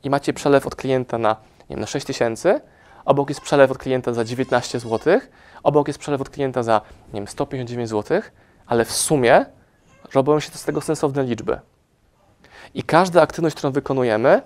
i 0.04 0.10
macie 0.10 0.32
przelew 0.32 0.66
od 0.66 0.76
klienta 0.76 1.18
na, 1.18 1.36
nie 1.60 1.76
wiem, 1.76 1.80
na 1.80 1.86
6 1.86 2.06
tysięcy, 2.06 2.60
obok 3.04 3.28
jest 3.28 3.40
przelew 3.40 3.70
od 3.70 3.78
klienta 3.78 4.12
za 4.12 4.24
19 4.24 4.80
zł, 4.80 5.20
obok 5.62 5.88
jest 5.88 5.98
przelew 5.98 6.20
od 6.20 6.30
klienta 6.30 6.62
za, 6.62 6.80
nie 7.12 7.20
wiem, 7.20 7.28
159 7.28 7.90
zł, 7.90 8.20
ale 8.66 8.84
w 8.84 8.92
sumie 8.92 9.46
robią 10.14 10.40
się 10.40 10.50
z 10.50 10.64
tego 10.64 10.80
sensowne 10.80 11.24
liczby. 11.24 11.60
I 12.74 12.82
każda 12.82 13.22
aktywność, 13.22 13.56
którą 13.56 13.72
wykonujemy, 13.72 14.42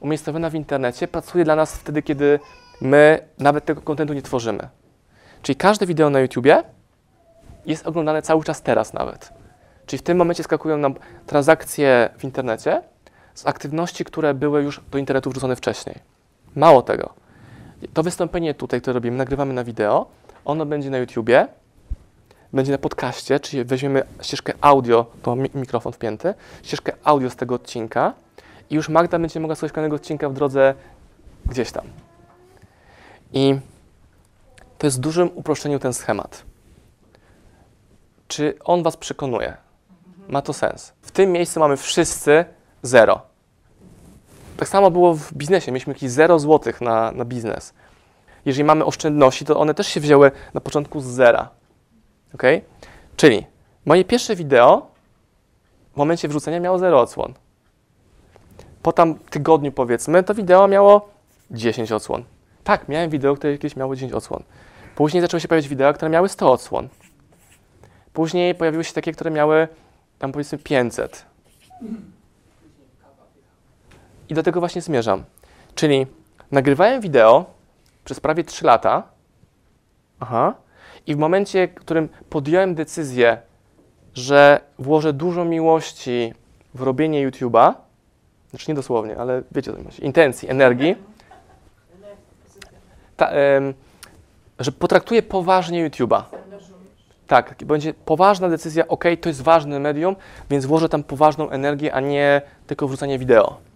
umiejscowiona 0.00 0.50
w 0.50 0.54
internecie, 0.54 1.08
pracuje 1.08 1.44
dla 1.44 1.56
nas 1.56 1.76
wtedy, 1.76 2.02
kiedy 2.02 2.40
my 2.80 3.28
nawet 3.38 3.64
tego 3.64 3.82
kontentu 3.82 4.14
nie 4.14 4.22
tworzymy. 4.22 4.68
Czyli 5.42 5.56
każde 5.56 5.86
wideo 5.86 6.10
na 6.10 6.20
YouTubie 6.20 6.62
jest 7.66 7.86
oglądane 7.86 8.22
cały 8.22 8.44
czas 8.44 8.62
teraz 8.62 8.92
nawet. 8.92 9.32
Czyli 9.86 9.98
w 9.98 10.02
tym 10.02 10.18
momencie 10.18 10.42
skakują 10.42 10.78
nam 10.78 10.94
transakcje 11.26 12.10
w 12.18 12.24
internecie 12.24 12.82
z 13.34 13.46
aktywności, 13.46 14.04
które 14.04 14.34
były 14.34 14.62
już 14.62 14.80
do 14.90 14.98
internetu 14.98 15.30
wrzucone 15.30 15.56
wcześniej. 15.56 15.98
Mało 16.56 16.82
tego. 16.82 17.14
To 17.94 18.02
wystąpienie 18.02 18.54
tutaj, 18.54 18.80
które 18.80 18.94
robimy, 18.94 19.16
nagrywamy 19.16 19.54
na 19.54 19.64
wideo, 19.64 20.06
ono 20.44 20.66
będzie 20.66 20.90
na 20.90 20.98
YouTubie, 20.98 21.48
będzie 22.52 22.72
na 22.72 22.78
podcaście, 22.78 23.40
czyli 23.40 23.64
weźmiemy 23.64 24.02
ścieżkę 24.22 24.52
audio, 24.60 25.06
to 25.22 25.36
mikrofon 25.36 25.92
wpięty, 25.92 26.34
ścieżkę 26.62 26.92
audio 27.04 27.30
z 27.30 27.36
tego 27.36 27.54
odcinka 27.54 28.14
i 28.70 28.74
już 28.74 28.88
Magda 28.88 29.18
będzie 29.18 29.40
mogła 29.40 29.56
słuchać 29.56 29.72
kolejnego 29.72 29.96
odcinka 29.96 30.28
w 30.28 30.32
drodze 30.32 30.74
gdzieś 31.46 31.72
tam. 31.72 31.84
I 33.32 33.58
to 34.78 34.86
jest 34.86 34.96
w 34.96 35.00
dużym 35.00 35.30
uproszczeniu 35.34 35.78
ten 35.78 35.94
schemat. 35.94 36.42
czy 38.28 38.54
on 38.64 38.82
was 38.82 38.96
przekonuje. 38.96 39.56
Ma 40.28 40.42
to 40.42 40.52
sens. 40.52 40.92
W 41.02 41.10
tym 41.10 41.32
miejscu 41.32 41.60
mamy 41.60 41.76
wszyscy 41.76 42.44
zero. 42.82 43.27
Tak 44.58 44.68
samo 44.68 44.90
było 44.90 45.14
w 45.14 45.32
biznesie. 45.34 45.72
Mieliśmy 45.72 45.92
jakieś 45.92 46.10
0 46.10 46.38
złotych 46.38 46.80
na, 46.80 47.12
na 47.12 47.24
biznes. 47.24 47.74
Jeżeli 48.44 48.64
mamy 48.64 48.84
oszczędności, 48.84 49.44
to 49.44 49.58
one 49.60 49.74
też 49.74 49.86
się 49.86 50.00
wzięły 50.00 50.30
na 50.54 50.60
początku 50.60 51.00
z 51.00 51.04
zera. 51.04 51.50
Ok? 52.34 52.42
Czyli 53.16 53.46
moje 53.86 54.04
pierwsze 54.04 54.36
wideo 54.36 54.86
w 55.94 55.96
momencie 55.96 56.28
wrzucenia 56.28 56.60
miało 56.60 56.78
0 56.78 57.00
odsłon. 57.00 57.34
Po 58.82 58.92
tam 58.92 59.14
tygodniu 59.14 59.72
powiedzmy, 59.72 60.22
to 60.22 60.34
wideo 60.34 60.68
miało 60.68 61.08
10 61.50 61.92
odsłon. 61.92 62.24
Tak, 62.64 62.88
miałem 62.88 63.10
wideo, 63.10 63.36
które 63.36 63.58
kiedyś 63.58 63.76
miało 63.76 63.94
10 63.94 64.12
odsłon. 64.12 64.42
Później 64.94 65.20
zaczęły 65.20 65.40
się 65.40 65.48
pojawiać 65.48 65.68
wideo, 65.68 65.94
które 65.94 66.10
miały 66.10 66.28
100 66.28 66.52
odsłon. 66.52 66.88
Później 68.12 68.54
pojawiły 68.54 68.84
się 68.84 68.92
takie, 68.92 69.12
które 69.12 69.30
miały 69.30 69.68
tam 70.18 70.32
powiedzmy 70.32 70.58
500. 70.58 71.26
I 74.28 74.34
do 74.34 74.42
tego 74.42 74.60
właśnie 74.60 74.82
zmierzam. 74.82 75.24
Czyli 75.74 76.06
nagrywałem 76.50 77.00
wideo 77.00 77.44
przez 78.04 78.20
prawie 78.20 78.44
3 78.44 78.66
lata. 78.66 79.02
Aha. 80.20 80.54
I 81.06 81.14
w 81.14 81.18
momencie, 81.18 81.68
w 81.68 81.74
którym 81.74 82.08
podjąłem 82.30 82.74
decyzję, 82.74 83.38
że 84.14 84.60
włożę 84.78 85.12
dużo 85.12 85.44
miłości 85.44 86.34
w 86.74 86.82
robienie 86.82 87.30
YouTube'a, 87.30 87.74
znaczy 88.50 88.64
nie 88.68 88.74
dosłownie, 88.74 89.16
ale 89.18 89.42
wiecie 89.52 89.72
co 89.72 89.84
chodzi, 89.84 90.04
intencji, 90.04 90.48
energii, 90.48 90.96
ta, 93.16 93.28
em, 93.28 93.74
że 94.58 94.72
potraktuję 94.72 95.22
poważnie 95.22 95.90
YouTube'a. 95.90 96.22
Tak, 97.26 97.54
będzie 97.64 97.94
poważna 97.94 98.48
decyzja, 98.48 98.88
ok, 98.88 99.04
to 99.20 99.28
jest 99.28 99.42
ważne 99.42 99.78
medium, 99.78 100.16
więc 100.50 100.66
włożę 100.66 100.88
tam 100.88 101.02
poważną 101.02 101.50
energię, 101.50 101.94
a 101.94 102.00
nie 102.00 102.42
tylko 102.66 102.88
wrzucanie 102.88 103.18
wideo. 103.18 103.67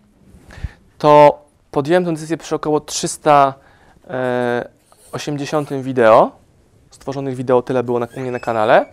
To 1.02 1.44
podjąłem 1.70 2.04
tę 2.04 2.12
decyzję 2.12 2.36
przy 2.36 2.54
około 2.54 2.80
380 2.80 5.72
wideo, 5.72 6.30
stworzonych 6.90 7.34
wideo 7.34 7.62
tyle 7.62 7.82
było 7.82 7.98
na, 7.98 8.06
u 8.16 8.20
mnie 8.20 8.30
na 8.30 8.40
kanale. 8.40 8.86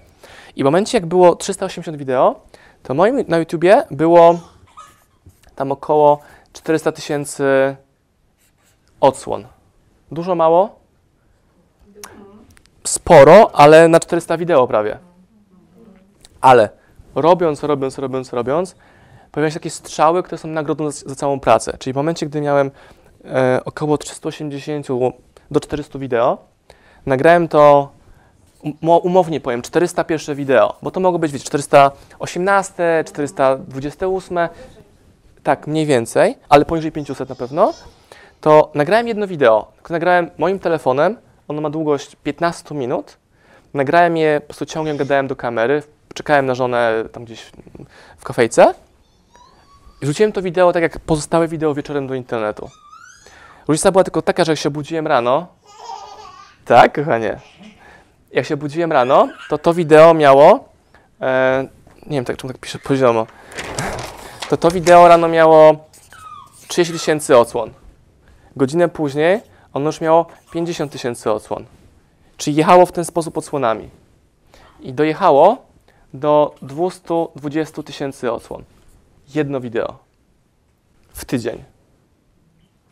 I 0.56 0.64
w 0.64 0.66
momencie, 0.66 0.98
jak 0.98 1.06
było 1.06 1.36
380 1.36 1.98
wideo, 1.98 2.42
to 2.84 2.94
moim 2.94 3.26
na 3.28 3.38
YouTubie 3.38 3.84
było 3.92 4.40
tam 5.56 5.72
około 5.72 6.20
400 6.54 6.92
tysięcy 6.92 7.76
odsłon. 9.00 9.48
Dużo, 10.12 10.36
mało? 10.36 10.80
Sporo, 12.88 13.56
ale 13.56 13.88
na 13.88 14.00
400 14.00 14.38
wideo 14.38 14.68
prawie. 14.68 14.98
Ale 16.42 16.70
robiąc, 17.16 17.64
robiąc, 17.64 17.98
robiąc, 17.98 18.34
robiąc, 18.34 18.76
pojawiają 19.32 19.50
się 19.50 19.60
takie 19.60 19.70
strzały, 19.70 20.24
które 20.24 20.38
są 20.38 20.48
nagrodą 20.48 20.92
za, 20.92 21.10
za 21.10 21.16
całą 21.16 21.40
pracę. 21.40 21.78
Czyli 21.80 21.94
w 21.94 21.96
momencie, 21.96 22.26
gdy 22.26 22.42
miałem 22.42 22.72
e, 23.26 23.62
około 23.66 23.98
380 23.98 24.88
do 25.52 25.60
400 25.60 26.00
wideo, 26.00 26.38
nagrałem 27.06 27.48
to 27.48 27.90
um- 28.64 28.76
umownie 29.04 29.40
powiem, 29.40 29.62
400 29.62 30.04
pierwsze 30.04 30.36
wideo, 30.36 30.76
bo 30.82 30.92
to 30.92 31.00
mogło 31.00 31.20
być, 31.20 31.32
wiecie, 31.32 31.46
418, 31.46 33.04
428, 33.08 34.38
tak, 35.44 35.68
mniej 35.68 35.86
więcej, 35.86 36.38
ale 36.50 36.66
poniżej 36.66 36.92
500 36.92 37.30
na 37.30 37.36
pewno, 37.36 37.74
to 38.42 38.72
nagrałem 38.76 39.08
jedno 39.08 39.28
wideo, 39.28 39.72
nagrałem 39.90 40.30
moim 40.38 40.60
telefonem, 40.60 41.18
ono 41.48 41.62
ma 41.62 41.70
długość 41.70 42.16
15 42.24 42.76
minut, 42.76 43.18
nagrałem 43.74 44.18
je, 44.18 44.42
po 44.42 44.48
prostu 44.48 44.66
ciągiem 44.66 44.98
gadałem 44.98 45.28
do 45.28 45.36
kamery, 45.36 45.84
czekałem 46.14 46.46
na 46.46 46.56
żonę 46.56 46.94
tam 47.12 47.26
gdzieś 47.26 47.52
w 48.18 48.24
kafejce 48.24 48.74
rzuciłem 50.02 50.32
to 50.32 50.42
wideo 50.42 50.74
tak 50.74 50.84
jak 50.84 51.00
pozostałe 51.00 51.48
wideo 51.48 51.74
wieczorem 51.74 52.08
do 52.08 52.16
internetu. 52.16 52.70
Różnica 53.68 53.92
była 53.92 54.04
tylko 54.04 54.22
taka, 54.22 54.44
że 54.44 54.52
jak 54.52 54.60
się 54.60 54.70
obudziłem 54.70 55.08
rano, 55.08 55.48
tak, 56.66 56.96
kochanie, 56.96 57.40
jak 58.32 58.46
się 58.46 58.58
budziłem 58.58 58.92
rano, 58.92 59.30
to 59.50 59.58
to 59.58 59.74
wideo 59.74 60.14
miało, 60.14 60.70
e, 61.22 61.68
nie 62.06 62.18
wiem 62.18 62.26
tak, 62.26 62.38
czemu 62.38 62.54
tak 62.54 62.62
piszę 62.62 62.80
poziomo, 62.80 63.28
to 64.50 64.58
to 64.58 64.72
wideo 64.72 65.08
rano 65.08 65.28
miało 65.28 65.76
30 66.68 66.94
tysięcy 66.94 67.38
odsłon. 67.38 67.74
Godzinę 68.56 68.90
później 68.90 69.42
ono 69.74 69.86
już 69.86 70.02
miało 70.02 70.26
50 70.52 70.92
tysięcy 70.92 71.32
odsłon. 71.32 71.66
Czyli 72.38 72.56
jechało 72.56 72.86
w 72.86 72.92
ten 72.92 73.06
sposób 73.06 73.38
odsłonami. 73.38 73.90
I 74.80 74.94
dojechało 74.94 75.58
do 76.14 76.56
220 76.62 77.84
tysięcy 77.84 78.32
odsłon. 78.32 78.64
Jedno 79.36 79.60
wideo. 79.60 79.98
W 81.14 81.26
tydzień. 81.26 81.64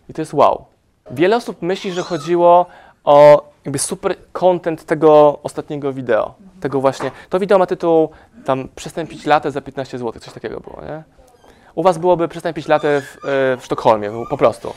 I 0.09 0.13
to 0.13 0.21
jest 0.21 0.33
wow. 0.33 0.65
Wiele 1.11 1.35
osób 1.35 1.61
myśli, 1.61 1.91
że 1.91 2.03
chodziło 2.03 2.65
o 3.03 3.47
jakby 3.65 3.79
super 3.79 4.15
content 4.31 4.85
tego 4.85 5.39
ostatniego 5.43 5.93
wideo. 5.93 6.33
Tego 6.59 6.81
właśnie. 6.81 7.11
To 7.29 7.39
wideo 7.39 7.59
ma 7.59 7.65
tytuł 7.65 8.09
tam 8.45 8.67
przestań 8.75 9.07
pić 9.07 9.25
latę 9.25 9.51
za 9.51 9.61
15 9.61 9.97
zł, 9.97 10.21
coś 10.21 10.33
takiego 10.33 10.59
było, 10.59 10.81
nie? 10.81 11.03
U 11.75 11.83
was 11.83 11.97
byłoby 11.97 12.27
przestań 12.27 12.53
pić 12.53 12.67
latę 12.67 13.01
w, 13.01 13.15
e, 13.15 13.57
w 13.57 13.65
Sztokholmie, 13.65 14.11
po 14.29 14.37
prostu. 14.37 14.73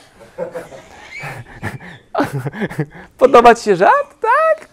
Podoba 3.19 3.55
ci 3.55 3.65
się 3.65 3.77
żart? 3.77 4.15
Tak? 4.21 4.69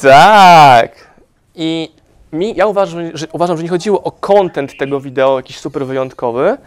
Tak. 0.00 1.08
I 1.54 1.95
mi, 2.32 2.56
ja 2.56 2.66
uważam 2.66 3.00
że, 3.14 3.26
uważam, 3.32 3.56
że 3.56 3.62
nie 3.62 3.68
chodziło 3.68 4.02
o 4.02 4.12
content 4.12 4.76
tego 4.78 5.00
wideo 5.00 5.36
jakiś 5.36 5.58
super 5.58 5.86
wyjątkowy, 5.86 6.58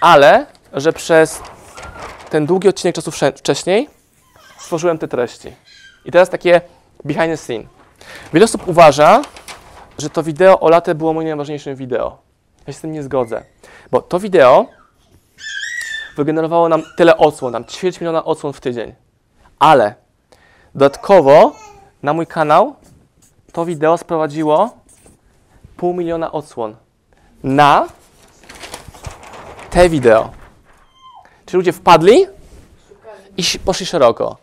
ale 0.00 0.46
że 0.72 0.92
przez 0.92 1.42
ten 2.30 2.46
długi 2.46 2.68
odcinek 2.68 2.94
czasu 2.94 3.10
wcześniej 3.36 3.88
stworzyłem 4.58 4.98
te 4.98 5.08
treści. 5.08 5.52
I 6.04 6.10
teraz 6.12 6.30
takie 6.30 6.60
behind 7.04 7.26
the 7.26 7.36
scene. 7.36 7.64
Wiele 8.32 8.44
osób 8.44 8.68
uważa, 8.68 9.22
że 9.98 10.10
to 10.10 10.22
wideo 10.22 10.60
o 10.60 10.68
latę 10.68 10.94
było 10.94 11.12
moim 11.12 11.28
najważniejszym 11.28 11.76
wideo. 11.76 12.18
Ja 12.66 12.72
się 12.72 12.78
z 12.78 12.80
tym 12.80 12.92
nie 12.92 13.02
zgodzę, 13.02 13.42
bo 13.90 14.02
to 14.02 14.20
wideo 14.20 14.66
wygenerowało 16.16 16.68
nam 16.68 16.82
tyle 16.96 17.16
odsłon, 17.16 17.52
nam 17.52 17.64
ćwierć 17.64 18.00
miliona 18.00 18.24
odsłon 18.24 18.52
w 18.52 18.60
tydzień. 18.60 18.94
Ale 19.58 19.94
dodatkowo 20.74 21.52
na 22.02 22.12
mój 22.12 22.26
kanał 22.26 22.74
to 23.52 23.64
wideo 23.64 23.98
sprowadziło 23.98 24.70
pół 25.76 25.94
miliona 25.94 26.32
odsłon 26.32 26.76
na 27.42 27.86
te 29.70 29.88
wideo. 29.88 30.30
Czyli 31.46 31.56
ludzie 31.56 31.72
wpadli 31.72 32.26
i 33.36 33.42
poszli 33.64 33.86
szeroko. 33.86 34.36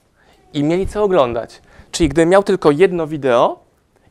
I 0.53 0.63
mieli 0.63 0.87
co 0.87 1.03
oglądać. 1.03 1.61
Czyli 1.91 2.09
gdybym 2.09 2.29
miał 2.29 2.43
tylko 2.43 2.71
jedno 2.71 3.07
wideo 3.07 3.59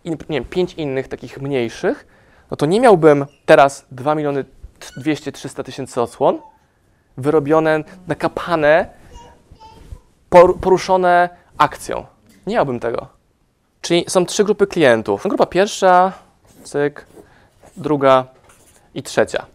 i 0.04 0.10
nie 0.10 0.16
wiem, 0.30 0.44
pięć 0.44 0.74
innych 0.74 1.08
takich 1.08 1.42
mniejszych, 1.42 2.06
no 2.50 2.56
to 2.56 2.66
nie 2.66 2.80
miałbym 2.80 3.26
teraz 3.46 3.86
2 3.90 4.14
miliony 4.14 4.44
200-300 4.98 5.64
tysięcy 5.64 6.00
odsłon, 6.00 6.38
wyrobione, 7.16 7.84
nakapane, 8.08 8.90
por- 10.30 10.58
poruszone 10.58 11.28
akcją. 11.58 12.06
Nie 12.46 12.54
miałbym 12.54 12.80
tego. 12.80 13.06
Czyli 13.80 14.04
są 14.08 14.26
trzy 14.26 14.44
grupy 14.44 14.66
klientów. 14.66 15.22
Grupa 15.22 15.46
pierwsza, 15.46 16.12
cyk, 16.64 17.06
druga 17.76 18.24
i 18.94 19.02
trzecia. 19.02 19.46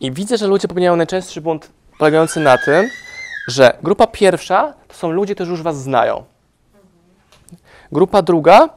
I 0.00 0.12
widzę, 0.12 0.38
że 0.38 0.46
ludzie 0.46 0.68
popełniają 0.68 0.96
najczęstszy 0.96 1.40
błąd 1.40 1.70
polegający 1.98 2.40
na 2.40 2.58
tym, 2.58 2.88
że 3.48 3.78
grupa 3.82 4.06
pierwsza 4.06 4.74
to 4.88 4.94
są 4.94 5.10
ludzie, 5.10 5.34
którzy 5.34 5.50
już 5.50 5.62
Was 5.62 5.82
znają. 5.82 6.24
Grupa 7.92 8.22
druga 8.22 8.68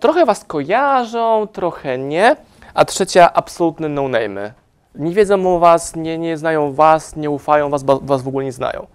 trochę 0.00 0.26
Was 0.26 0.44
kojarzą, 0.44 1.46
trochę 1.52 1.98
nie, 1.98 2.36
a 2.74 2.84
trzecia 2.84 3.32
absolutne 3.32 3.88
no-name'y. 3.88 4.52
Nie 4.94 5.14
wiedzą 5.14 5.56
o 5.56 5.58
Was, 5.58 5.96
nie, 5.96 6.18
nie 6.18 6.36
znają 6.36 6.72
Was, 6.72 7.16
nie 7.16 7.30
ufają 7.30 7.70
Was, 7.70 7.84
Was 8.02 8.22
w 8.22 8.28
ogóle 8.28 8.44
nie 8.44 8.52
znają. 8.52 8.86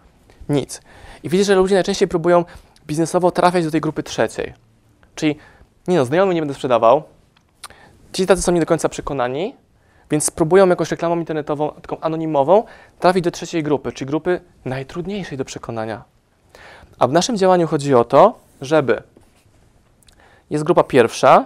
Nic. 0.50 0.82
I 1.24 1.30
widzę, 1.30 1.44
że 1.44 1.56
ludzie 1.56 1.76
najczęściej 1.76 2.08
próbują 2.08 2.46
biznesowo 2.88 3.32
trafiać 3.32 3.66
do 3.66 3.72
tej 3.72 3.82
grupy 3.82 4.04
trzeciej. 4.04 4.54
Czyli, 5.16 5.36
nie 5.88 5.98
no, 5.98 6.06
znajomym 6.06 6.36
nie 6.36 6.42
będę 6.42 6.54
sprzedawał, 6.54 7.04
ci 8.14 8.28
tacy 8.28 8.42
są 8.42 8.52
nie 8.52 8.60
do 8.60 8.66
końca 8.66 8.90
przekonani, 8.90 9.56
więc 10.12 10.26
spróbują 10.26 10.68
jakąś 10.68 10.92
reklamą 10.92 11.20
internetową, 11.20 11.72
taką 11.72 12.00
anonimową, 12.00 12.64
trafić 13.00 13.24
do 13.24 13.32
trzeciej 13.32 13.64
grupy, 13.64 13.92
czyli 13.92 14.08
grupy 14.10 14.42
najtrudniejszej 14.66 15.38
do 15.38 15.46
przekonania. 15.46 16.04
A 17.00 17.08
w 17.08 17.12
naszym 17.12 17.38
działaniu 17.38 17.68
chodzi 17.68 17.96
o 17.96 18.04
to, 18.04 18.40
żeby 18.62 19.04
jest 20.50 20.64
grupa 20.64 20.84
pierwsza, 20.84 21.46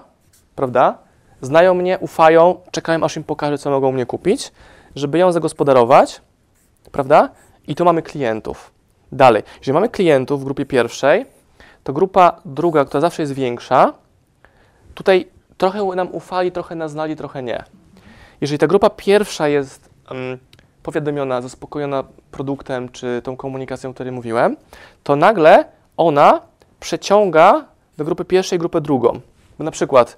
prawda? 0.55 0.97
Znają 1.41 1.73
mnie, 1.73 1.99
ufają, 1.99 2.55
czekają 2.71 3.03
aż 3.03 3.17
im 3.17 3.23
pokażę, 3.23 3.57
co 3.57 3.69
mogą 3.69 3.91
mnie 3.91 4.05
kupić, 4.05 4.51
żeby 4.95 5.17
ją 5.17 5.31
zagospodarować, 5.31 6.21
prawda? 6.91 7.29
I 7.67 7.75
tu 7.75 7.85
mamy 7.85 8.01
klientów. 8.01 8.71
Dalej, 9.11 9.43
jeżeli 9.59 9.73
mamy 9.73 9.89
klientów 9.89 10.41
w 10.41 10.43
grupie 10.43 10.65
pierwszej, 10.65 11.25
to 11.83 11.93
grupa 11.93 12.41
druga, 12.45 12.85
która 12.85 13.01
zawsze 13.01 13.21
jest 13.21 13.33
większa, 13.33 13.93
tutaj 14.93 15.27
trochę 15.57 15.83
nam 15.83 16.07
ufali, 16.11 16.51
trochę 16.51 16.75
nas 16.75 16.91
znali, 16.91 17.15
trochę 17.15 17.43
nie. 17.43 17.63
Jeżeli 18.41 18.59
ta 18.59 18.67
grupa 18.67 18.89
pierwsza 18.89 19.47
jest 19.47 19.89
um, 20.11 20.37
powiadomiona, 20.83 21.41
zaspokojona 21.41 22.03
produktem 22.31 22.89
czy 22.89 23.21
tą 23.23 23.37
komunikacją, 23.37 23.89
o 23.89 23.93
której 23.93 24.11
mówiłem, 24.11 24.57
to 25.03 25.15
nagle 25.15 25.65
ona 25.97 26.41
przeciąga 26.79 27.65
do 27.97 28.05
grupy 28.05 28.25
pierwszej 28.25 28.59
grupę 28.59 28.81
drugą. 28.81 29.19
Bo 29.57 29.63
na 29.63 29.71
przykład 29.71 30.17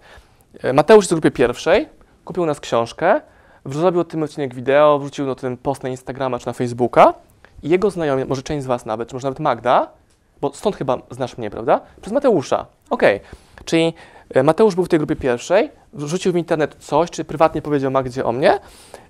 e, 0.64 0.74
Mateusz 0.74 1.06
w 1.06 1.10
grupie 1.10 1.32
pierwszej, 1.32 1.90
kupił 2.26 2.44
u 2.44 2.46
nas 2.46 2.60
książkę, 2.60 3.22
zrobił 3.66 4.02
o 4.02 4.04
tym 4.04 4.24
odcinek 4.24 4.56
wideo, 4.56 5.00
wrzucił 5.00 5.32
o 5.32 5.36
tym 5.36 5.58
post 5.58 5.84
na 5.84 5.90
Instagrama 5.90 6.40
czy 6.40 6.48
na 6.48 6.54
Facebooka 6.54 7.14
i 7.64 7.70
jego 7.70 7.90
znajomi, 7.90 8.26
może 8.26 8.44
część 8.44 8.64
z 8.64 8.68
Was 8.68 8.86
nawet, 8.86 9.10
czy 9.10 9.16
może 9.16 9.28
nawet 9.28 9.40
Magda, 9.40 9.90
bo 10.42 10.54
stąd 10.54 10.76
chyba 10.76 10.98
znasz 11.12 11.38
mnie, 11.38 11.50
prawda? 11.50 11.82
Przez 12.02 12.14
Mateusza. 12.14 12.66
Okej, 12.90 13.16
okay. 13.16 13.66
czyli 13.66 13.94
Mateusz 14.44 14.76
był 14.76 14.86
w 14.86 14.90
tej 14.90 15.00
grupie 15.00 15.16
pierwszej, 15.16 15.72
wrzucił 15.94 16.34
w 16.34 16.36
internet 16.36 16.76
coś, 16.80 17.10
czy 17.10 17.26
prywatnie 17.26 17.62
powiedział 17.62 17.92
Magdzie 17.92 18.26
o 18.26 18.32
mnie 18.32 18.60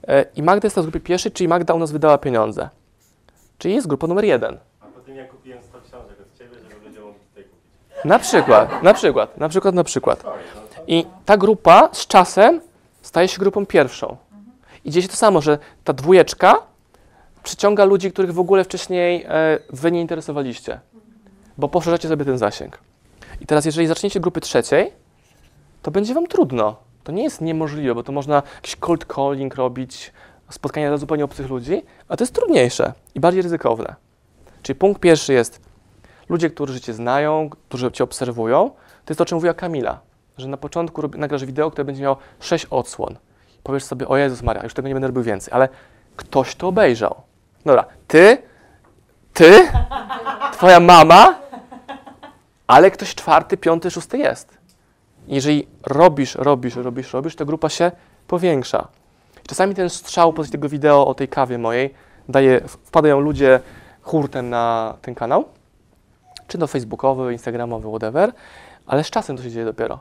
e, 0.08 0.26
i 0.36 0.44
Magda 0.44 0.66
jest 0.66 0.80
w 0.80 0.82
grupie 0.82 1.00
pierwszej, 1.00 1.32
czyli 1.32 1.48
Magda 1.48 1.74
u 1.74 1.80
nas 1.80 1.92
wydała 1.92 2.18
pieniądze. 2.18 2.70
Czyli 3.58 3.76
jest 3.76 3.88
grupa 3.88 4.08
numer 4.08 4.26
jeden. 4.26 4.58
A 4.82 4.86
po 4.86 5.00
tym 5.00 5.16
ja 5.16 5.26
kupiłem 5.26 5.64
100 5.64 5.82
książek 5.82 6.18
od 6.22 6.38
Ciebie, 6.38 6.56
żeby 6.70 6.86
ludzie 6.86 7.00
mogli 7.00 7.20
tutaj 7.30 7.44
kupić. 7.44 8.06
Na 8.06 8.20
przykład, 8.20 8.84
na 8.84 8.94
przykład, 8.94 9.38
na 9.38 9.50
przykład, 9.50 9.76
na 9.76 9.84
przykład. 9.84 10.24
I 10.88 11.06
ta 11.26 11.38
grupa 11.38 11.90
z 11.92 12.08
czasem 12.08 12.62
staje 13.02 13.28
się 13.28 13.40
grupą 13.40 13.66
pierwszą. 13.66 14.18
I 14.86 14.92
dzieje 14.92 15.04
się 15.04 15.10
to 15.10 15.16
samo, 15.16 15.42
że 15.42 15.58
ta 15.84 15.94
dwójeczka 15.94 16.56
przyciąga 17.44 17.86
ludzi, 17.86 18.12
których 18.12 18.34
w 18.34 18.40
ogóle 18.40 18.64
wcześniej 18.64 19.26
e, 19.30 19.60
wy 19.70 19.92
nie 19.92 20.02
interesowaliście, 20.02 20.80
bo 21.58 21.68
poszerzacie 21.68 22.08
sobie 22.08 22.26
ten 22.26 22.38
zasięg. 22.38 22.80
I 23.42 23.46
teraz, 23.46 23.66
jeżeli 23.66 23.88
zaczniecie 23.88 24.20
grupy 24.20 24.42
trzeciej, 24.42 24.92
to 25.86 25.92
będzie 25.92 26.14
wam 26.14 26.28
trudno. 26.28 26.76
To 27.04 27.12
nie 27.12 27.24
jest 27.24 27.42
niemożliwe, 27.42 27.96
bo 27.96 28.04
to 28.04 28.12
można 28.12 28.44
jakiś 28.56 28.76
cold 28.76 29.06
calling 29.16 29.56
robić, 29.56 30.14
spotkania 30.50 30.88
dla 30.88 30.98
zupełnie 30.98 31.26
obcych 31.26 31.50
ludzi, 31.50 31.84
a 32.08 32.18
to 32.18 32.24
jest 32.24 32.36
trudniejsze 32.36 32.94
i 33.16 33.20
bardziej 33.20 33.42
ryzykowne. 33.42 33.96
Czyli 34.62 34.80
punkt 34.80 35.02
pierwszy 35.02 35.34
jest 35.34 35.62
ludzie, 36.30 36.50
którzy 36.50 36.82
cię 36.82 36.94
znają, 36.94 37.50
którzy 37.50 37.92
cię 37.92 38.04
obserwują. 38.04 38.70
To 38.70 39.12
jest 39.12 39.18
to, 39.18 39.22
o 39.22 39.26
czym 39.26 39.36
mówiła 39.36 39.54
Kamila, 39.54 40.00
że 40.38 40.48
na 40.48 40.58
początku 40.58 41.02
nagrasz 41.18 41.46
wideo, 41.46 41.72
które 41.72 41.86
będzie 41.86 42.02
miało 42.02 42.18
sześć 42.40 42.66
odsłon. 42.66 43.16
Powiesz 43.64 43.84
sobie, 43.84 44.08
o 44.08 44.18
Jezus 44.18 44.42
Maria, 44.42 44.64
już 44.64 44.74
tego 44.74 44.88
nie 44.88 44.94
będę 44.94 45.08
robił 45.08 45.24
więcej, 45.24 45.54
ale 45.54 45.70
ktoś 46.16 46.56
to 46.56 46.68
obejrzał. 46.68 47.16
Dobra, 47.66 47.86
ty, 48.08 48.38
ty, 49.34 49.70
twoja 50.54 50.80
mama, 50.80 51.40
ale 52.68 52.92
ktoś 52.92 53.16
czwarty, 53.16 53.58
piąty, 53.58 53.92
szósty 53.92 54.18
jest. 54.18 54.65
Jeżeli 55.28 55.68
robisz, 55.84 56.36
robisz, 56.36 56.76
robisz, 56.76 57.14
robisz, 57.14 57.36
to 57.36 57.46
grupa 57.46 57.70
się 57.70 57.92
powiększa. 58.28 58.88
Czasami 59.48 59.76
ten 59.76 59.90
strzał 59.90 60.34
po 60.34 60.44
tego 60.44 60.70
wideo 60.70 61.08
o 61.08 61.14
tej 61.14 61.28
kawie 61.28 61.58
mojej 61.58 61.94
daje, 62.30 62.62
wpadają 62.68 63.20
ludzie 63.20 63.60
hurtem 64.02 64.50
na 64.50 64.96
ten 65.02 65.16
kanał, 65.16 65.46
czy 66.48 66.58
to 66.58 66.68
facebookowy, 66.68 67.34
instagramowy, 67.34 67.90
whatever, 67.90 68.32
ale 68.86 69.04
z 69.04 69.10
czasem 69.10 69.38
to 69.38 69.44
się 69.44 69.52
dzieje 69.52 69.66
dopiero. 69.66 70.00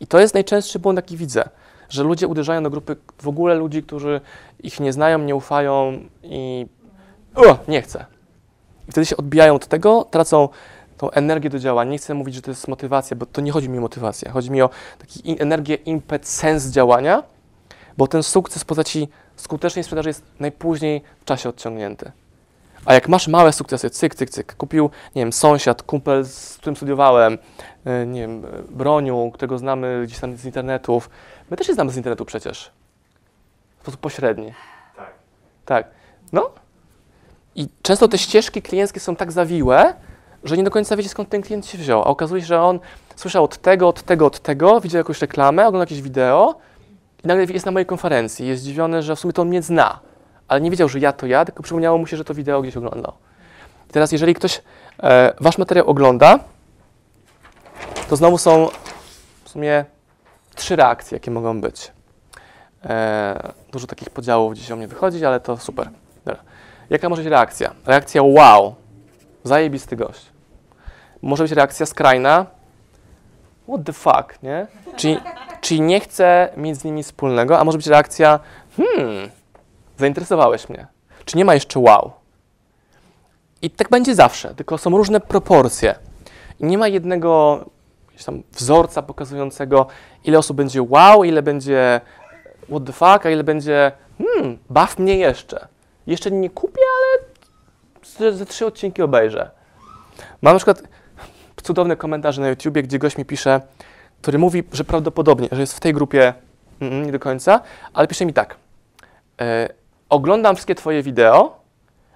I 0.00 0.06
to 0.06 0.20
jest 0.20 0.34
najczęstszy 0.34 0.78
błąd, 0.78 0.96
jaki 0.96 1.16
widzę, 1.16 1.48
że 1.88 2.02
ludzie 2.02 2.28
uderzają 2.28 2.62
do 2.62 2.70
grupy 2.70 2.96
w 3.18 3.28
ogóle 3.28 3.54
ludzi, 3.54 3.82
którzy 3.82 4.20
ich 4.62 4.80
nie 4.80 4.92
znają, 4.92 5.18
nie 5.18 5.34
ufają 5.34 5.98
i 6.22 6.66
o, 7.34 7.58
nie 7.68 7.82
chcę. 7.82 8.04
I 8.88 8.92
wtedy 8.92 9.06
się 9.06 9.16
odbijają 9.16 9.54
od 9.54 9.66
tego, 9.66 10.04
tracą 10.10 10.48
tą 10.98 11.10
energię 11.10 11.50
do 11.50 11.58
działania. 11.58 11.90
Nie 11.90 11.98
chcę 11.98 12.14
mówić, 12.14 12.34
że 12.34 12.42
to 12.42 12.50
jest 12.50 12.68
motywacja, 12.68 13.16
bo 13.16 13.26
to 13.26 13.40
nie 13.40 13.52
chodzi 13.52 13.68
mi 13.68 13.78
o 13.78 13.80
motywację. 13.80 14.30
Chodzi 14.30 14.50
mi 14.50 14.62
o 14.62 14.70
taki 14.98 15.42
energię, 15.42 15.74
impet, 15.74 16.28
sens 16.28 16.66
działania, 16.66 17.22
bo 17.96 18.06
ten 18.06 18.22
sukces 18.22 18.62
w 18.62 18.66
postaci 18.66 19.08
skutecznej 19.36 19.84
sprzedaży 19.84 20.08
jest 20.08 20.24
najpóźniej 20.40 21.02
w 21.20 21.24
czasie 21.24 21.48
odciągnięty. 21.48 22.12
A 22.84 22.94
jak 22.94 23.08
masz 23.08 23.28
małe 23.28 23.52
sukcesy, 23.52 23.90
cyk, 23.90 24.14
cyk, 24.14 24.30
cyk, 24.30 24.56
kupił, 24.56 24.90
nie 25.14 25.22
wiem, 25.22 25.32
sąsiad, 25.32 25.82
kumpel, 25.82 26.24
z 26.24 26.56
którym 26.56 26.76
studiowałem, 26.76 27.38
e, 27.84 28.06
nie 28.06 28.20
wiem, 28.20 28.42
broniu, 28.70 29.30
którego 29.34 29.58
znamy 29.58 30.02
gdzieś 30.04 30.18
tam 30.18 30.36
z 30.36 30.44
internetów. 30.44 31.10
My 31.50 31.56
też 31.56 31.66
się 31.66 31.74
znamy 31.74 31.90
z 31.90 31.96
internetu 31.96 32.24
przecież. 32.24 32.70
W 33.78 33.82
sposób 33.82 34.00
pośredni. 34.00 34.52
Tak. 34.96 35.12
Tak. 35.64 35.86
No. 36.32 36.50
I 37.54 37.68
często 37.82 38.08
te 38.08 38.18
ścieżki 38.18 38.62
klienckie 38.62 39.00
są 39.00 39.16
tak 39.16 39.32
zawiłe, 39.32 39.94
że 40.46 40.56
nie 40.56 40.64
do 40.64 40.70
końca 40.70 40.96
wiecie, 40.96 41.08
skąd 41.08 41.28
ten 41.28 41.42
klient 41.42 41.66
się 41.66 41.78
wziął. 41.78 42.02
A 42.02 42.04
okazuje 42.04 42.42
się, 42.42 42.46
że 42.46 42.62
on 42.62 42.80
słyszał 43.16 43.44
od 43.44 43.56
tego, 43.56 43.88
od 43.88 44.02
tego, 44.02 44.26
od 44.26 44.40
tego, 44.40 44.80
widział 44.80 44.98
jakąś 44.98 45.20
reklamę, 45.20 45.62
oglądał 45.62 45.80
jakieś 45.80 46.02
wideo 46.02 46.54
i 47.24 47.28
nagle 47.28 47.44
jest 47.44 47.66
na 47.66 47.72
mojej 47.72 47.86
konferencji. 47.86 48.46
Jest 48.46 48.62
zdziwiony, 48.62 49.02
że 49.02 49.16
w 49.16 49.20
sumie 49.20 49.32
to 49.32 49.42
on 49.42 49.48
mnie 49.48 49.62
zna, 49.62 50.00
ale 50.48 50.60
nie 50.60 50.70
wiedział, 50.70 50.88
że 50.88 50.98
ja 50.98 51.12
to 51.12 51.26
ja, 51.26 51.44
tylko 51.44 51.62
przypomniało 51.62 51.98
mu 51.98 52.06
się, 52.06 52.16
że 52.16 52.24
to 52.24 52.34
wideo 52.34 52.62
gdzieś 52.62 52.76
oglądał. 52.76 53.12
I 53.90 53.92
teraz, 53.92 54.12
jeżeli 54.12 54.34
ktoś 54.34 54.62
e, 55.02 55.34
wasz 55.40 55.58
materiał 55.58 55.86
ogląda, 55.86 56.38
to 58.08 58.16
znowu 58.16 58.38
są 58.38 58.68
w 59.44 59.48
sumie 59.48 59.84
trzy 60.54 60.76
reakcje, 60.76 61.16
jakie 61.16 61.30
mogą 61.30 61.60
być. 61.60 61.92
E, 62.84 63.52
dużo 63.72 63.86
takich 63.86 64.10
podziałów 64.10 64.52
gdzieś 64.52 64.70
o 64.70 64.76
mnie 64.76 64.88
wychodzi, 64.88 65.24
ale 65.24 65.40
to 65.40 65.56
super. 65.56 65.90
Dobra. 66.24 66.42
Jaka 66.90 67.08
może 67.08 67.22
być 67.22 67.30
reakcja? 67.30 67.74
Reakcja 67.86 68.22
wow, 68.22 68.74
zajebisty 69.44 69.96
gość. 69.96 70.35
Może 71.26 71.44
być 71.44 71.52
reakcja 71.52 71.86
skrajna, 71.86 72.46
what 73.68 73.84
the 73.84 73.92
fuck, 73.92 74.42
nie? 74.42 74.66
Czyli, 74.96 75.18
czyli 75.60 75.80
nie 75.80 76.00
chcę 76.00 76.48
mieć 76.56 76.76
z 76.76 76.84
nimi 76.84 77.02
wspólnego, 77.02 77.58
a 77.58 77.64
może 77.64 77.78
być 77.78 77.86
reakcja, 77.86 78.40
hmm, 78.76 79.30
zainteresowałeś 79.98 80.68
mnie. 80.68 80.86
Czy 81.24 81.38
nie 81.38 81.44
ma 81.44 81.54
jeszcze 81.54 81.78
wow? 81.78 82.12
I 83.62 83.70
tak 83.70 83.88
będzie 83.88 84.14
zawsze, 84.14 84.54
tylko 84.54 84.78
są 84.78 84.90
różne 84.90 85.20
proporcje. 85.20 85.94
I 86.60 86.64
nie 86.64 86.78
ma 86.78 86.88
jednego 86.88 87.64
tam 88.26 88.42
wzorca 88.52 89.02
pokazującego, 89.02 89.86
ile 90.24 90.38
osób 90.38 90.56
będzie 90.56 90.82
wow, 90.82 91.24
ile 91.24 91.42
będzie 91.42 92.00
what 92.70 92.84
the 92.84 92.92
fuck, 92.92 93.26
a 93.26 93.30
ile 93.30 93.44
będzie 93.44 93.92
hmm, 94.18 94.58
baw 94.70 94.98
mnie 94.98 95.16
jeszcze. 95.16 95.68
Jeszcze 96.06 96.30
nie 96.30 96.50
kupię, 96.50 96.82
ale 96.96 97.24
ze, 98.04 98.38
ze 98.38 98.46
trzy 98.46 98.66
odcinki 98.66 99.02
obejrzę. 99.02 99.50
Mam 100.42 100.54
na 100.54 100.58
przykład 100.58 100.82
cudowne 101.66 101.96
komentarze 101.96 102.42
na 102.42 102.48
YouTubie, 102.48 102.82
gdzie 102.82 102.98
gość 102.98 103.18
mi 103.18 103.24
pisze, 103.24 103.60
który 104.22 104.38
mówi, 104.38 104.62
że 104.72 104.84
prawdopodobnie, 104.84 105.48
że 105.52 105.60
jest 105.60 105.76
w 105.76 105.80
tej 105.80 105.92
grupie 105.92 106.34
mm, 106.80 107.06
nie 107.06 107.12
do 107.12 107.18
końca, 107.18 107.60
ale 107.94 108.08
pisze 108.08 108.26
mi 108.26 108.32
tak. 108.32 108.56
E, 109.40 109.68
oglądam 110.08 110.56
wszystkie 110.56 110.74
Twoje 110.74 111.02
wideo, 111.02 111.60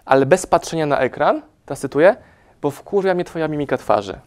ale 0.05 0.27
bez 0.27 0.47
patrzenia 0.47 0.87
na 0.87 0.99
ekran, 0.99 1.43
teraz 1.67 1.81
cytuję, 1.81 2.17
bo 2.63 2.71
wkurwia 2.71 3.15
mnie 3.15 3.25
Twoja 3.25 3.49
mimika 3.49 3.77
twarzy. 3.77 4.19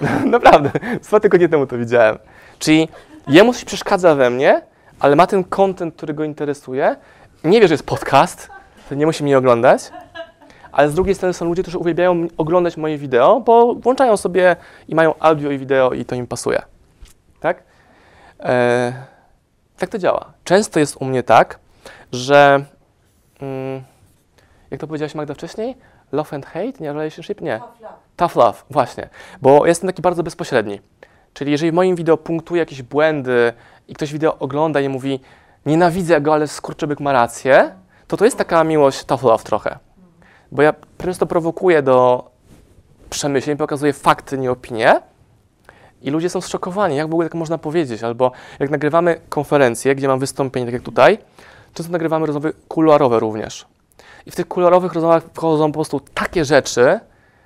Naprawdę, 0.24 0.70
dwa 1.02 1.20
tygodnie 1.20 1.48
temu 1.48 1.66
to 1.66 1.78
widziałem. 1.78 2.18
Czyli 2.58 2.88
jemu 3.28 3.52
coś 3.52 3.64
przeszkadza 3.64 4.14
we 4.14 4.30
mnie, 4.30 4.62
ale 5.00 5.16
ma 5.16 5.26
ten 5.26 5.44
content, 5.44 5.94
który 5.94 6.14
go 6.14 6.24
interesuje. 6.24 6.96
Nie 7.44 7.60
wie, 7.60 7.68
że 7.68 7.74
jest 7.74 7.86
podcast, 7.86 8.48
to 8.88 8.94
nie 8.94 9.06
musi 9.06 9.24
mnie 9.24 9.38
oglądać. 9.38 9.82
Ale 10.72 10.90
z 10.90 10.94
drugiej 10.94 11.14
strony 11.14 11.34
są 11.34 11.44
ludzie, 11.44 11.62
którzy 11.62 11.78
uwielbiają 11.78 12.26
oglądać 12.36 12.76
moje 12.76 12.98
wideo, 12.98 13.40
bo 13.40 13.74
włączają 13.74 14.16
sobie 14.16 14.56
i 14.88 14.94
mają 14.94 15.14
audio 15.18 15.50
i 15.50 15.58
wideo 15.58 15.92
i 15.92 16.04
to 16.04 16.14
im 16.14 16.26
pasuje. 16.26 16.62
Tak? 17.40 17.62
E, 18.40 18.92
tak 19.78 19.90
to 19.90 19.98
działa. 19.98 20.32
Często 20.44 20.80
jest 20.80 20.96
u 21.00 21.04
mnie 21.04 21.22
tak, 21.22 21.58
że 22.12 22.64
mm, 23.40 23.82
jak 24.70 24.80
to 24.80 24.86
powiedziałaś 24.86 25.14
Magda 25.14 25.34
wcześniej? 25.34 25.76
Love 26.12 26.36
and 26.36 26.46
hate? 26.46 26.72
Nie, 26.80 26.92
relationship? 26.92 27.40
Nie. 27.40 27.58
Tough 27.58 27.80
love. 27.80 27.94
Tough 28.16 28.36
love, 28.36 28.62
właśnie. 28.70 29.08
Bo 29.42 29.66
jestem 29.66 29.88
taki 29.88 30.02
bardzo 30.02 30.22
bezpośredni. 30.22 30.80
Czyli 31.34 31.52
jeżeli 31.52 31.72
w 31.72 31.74
moim 31.74 31.96
wideo 31.96 32.16
punktuje 32.16 32.58
jakieś 32.58 32.82
błędy 32.82 33.52
i 33.88 33.94
ktoś 33.94 34.12
wideo 34.12 34.38
ogląda 34.38 34.80
i 34.80 34.88
mówi 34.88 35.20
nienawidzę 35.66 36.20
go, 36.20 36.34
ale 36.34 36.48
skurczybyk 36.48 37.00
ma 37.00 37.12
rację, 37.12 37.74
to 38.08 38.16
to 38.16 38.24
jest 38.24 38.38
taka 38.38 38.64
miłość 38.64 39.04
tough 39.04 39.22
love 39.22 39.44
trochę. 39.44 39.78
Bo 40.52 40.62
ja 40.62 40.74
często 40.98 41.26
prowokuję 41.26 41.82
do 41.82 42.24
przemyśleń, 43.10 43.56
pokazuję 43.56 43.92
fakty, 43.92 44.38
nie 44.38 44.50
opinie 44.50 45.00
i 46.02 46.10
ludzie 46.10 46.30
są 46.30 46.40
zszokowani, 46.40 46.96
jak 46.96 47.06
w 47.06 47.12
ogóle 47.12 47.28
tak 47.28 47.34
można 47.34 47.58
powiedzieć. 47.58 48.02
Albo 48.02 48.32
jak 48.58 48.70
nagrywamy 48.70 49.20
konferencje, 49.28 49.94
gdzie 49.94 50.08
mam 50.08 50.18
wystąpienie, 50.18 50.66
tak 50.66 50.72
jak 50.72 50.82
tutaj, 50.82 51.18
często 51.74 51.92
nagrywamy 51.92 52.26
rozmowy 52.26 52.52
kuluarowe 52.68 53.20
również. 53.20 53.66
I 54.26 54.30
w 54.30 54.36
tych 54.36 54.48
kuluarowych 54.48 54.92
rozmowach 54.92 55.22
wchodzą 55.34 55.66
po 55.66 55.72
prostu 55.72 56.00
takie 56.14 56.44
rzeczy 56.44 57.00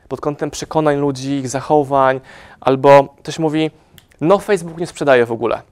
pod 0.08 0.20
kątem 0.20 0.50
przekonań 0.50 0.96
ludzi, 0.96 1.30
ich 1.30 1.48
zachowań, 1.48 2.20
albo 2.60 3.14
ktoś 3.18 3.38
mówi, 3.38 3.70
no 4.20 4.38
Facebook 4.38 4.78
nie 4.78 4.86
sprzedaje 4.86 5.26
w 5.26 5.32
ogóle. 5.32 5.62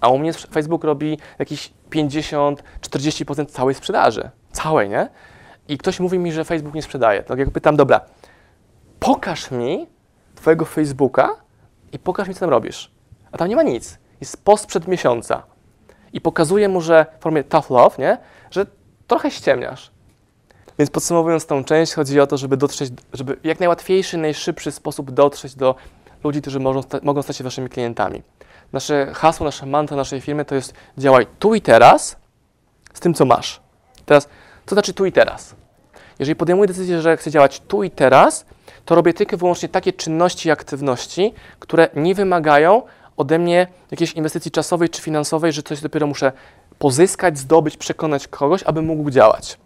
A 0.00 0.08
u 0.08 0.18
mnie 0.18 0.32
Facebook 0.32 0.84
robi 0.84 1.18
jakieś 1.38 1.72
50-40% 1.90 3.46
całej 3.46 3.74
sprzedaży. 3.74 4.30
Całej, 4.52 4.88
nie? 4.88 5.08
I 5.70 5.78
ktoś 5.78 6.00
mówi 6.00 6.18
mi, 6.18 6.32
że 6.32 6.44
Facebook 6.44 6.74
nie 6.74 6.82
sprzedaje. 6.82 7.22
To 7.22 7.36
jak 7.36 7.50
pytam, 7.50 7.76
dobra, 7.76 8.00
pokaż 9.00 9.50
mi 9.50 9.86
Twojego 10.34 10.64
Facebooka 10.64 11.36
i 11.92 11.98
pokaż 11.98 12.28
mi, 12.28 12.34
co 12.34 12.40
tam 12.40 12.50
robisz. 12.50 12.90
A 13.32 13.38
tam 13.38 13.48
nie 13.48 13.56
ma 13.56 13.62
nic. 13.62 13.98
Jest 14.20 14.44
post 14.44 14.66
przed 14.66 14.88
miesiąca. 14.88 15.42
I 16.12 16.20
pokazuje 16.20 16.68
mu, 16.68 16.80
że 16.80 17.06
w 17.18 17.22
formie 17.22 17.44
tough 17.44 17.70
love, 17.70 17.96
nie? 17.98 18.18
że 18.50 18.66
trochę 19.06 19.30
ściemniasz. 19.30 19.90
Więc 20.78 20.90
podsumowując 20.90 21.46
tą 21.46 21.64
część, 21.64 21.94
chodzi 21.94 22.20
o 22.20 22.26
to, 22.26 22.36
żeby 22.36 22.56
dotrzeć, 22.56 22.92
żeby 23.12 23.36
jak 23.44 23.60
najłatwiejszy, 23.60 24.18
najszybszy 24.18 24.72
sposób 24.72 25.10
dotrzeć 25.10 25.54
do 25.54 25.74
ludzi, 26.24 26.40
którzy 26.40 26.60
mogą, 26.60 26.82
sta- 26.82 27.00
mogą 27.02 27.22
stać 27.22 27.36
się 27.36 27.44
waszymi 27.44 27.68
klientami. 27.68 28.22
Nasze 28.72 29.12
hasło, 29.14 29.44
nasza 29.44 29.66
mantra 29.66 29.96
naszej 29.96 30.20
firmy 30.20 30.44
to 30.44 30.54
jest 30.54 30.74
działaj 30.98 31.26
tu 31.38 31.54
i 31.54 31.60
teraz 31.60 32.16
z 32.94 33.00
tym, 33.00 33.14
co 33.14 33.24
masz. 33.24 33.60
Teraz, 34.06 34.28
co 34.70 34.74
znaczy 34.74 34.94
tu 34.94 35.06
i 35.06 35.12
teraz? 35.12 35.54
Jeżeli 36.18 36.36
podejmuję 36.36 36.68
decyzję, 36.68 37.02
że 37.02 37.16
chcę 37.16 37.30
działać 37.30 37.60
tu 37.60 37.82
i 37.82 37.90
teraz, 37.90 38.46
to 38.84 38.94
robię 38.94 39.14
tylko 39.14 39.36
i 39.36 39.38
wyłącznie 39.38 39.68
takie 39.68 39.92
czynności 39.92 40.48
i 40.48 40.50
aktywności, 40.50 41.34
które 41.58 41.88
nie 41.94 42.14
wymagają 42.14 42.82
ode 43.16 43.38
mnie 43.38 43.66
jakiejś 43.90 44.12
inwestycji 44.12 44.50
czasowej 44.50 44.88
czy 44.88 45.02
finansowej, 45.02 45.52
że 45.52 45.62
coś 45.62 45.80
dopiero 45.80 46.06
muszę 46.06 46.32
pozyskać, 46.78 47.38
zdobyć, 47.38 47.76
przekonać 47.76 48.28
kogoś, 48.28 48.62
aby 48.62 48.82
mógł 48.82 49.10
działać. 49.10 49.58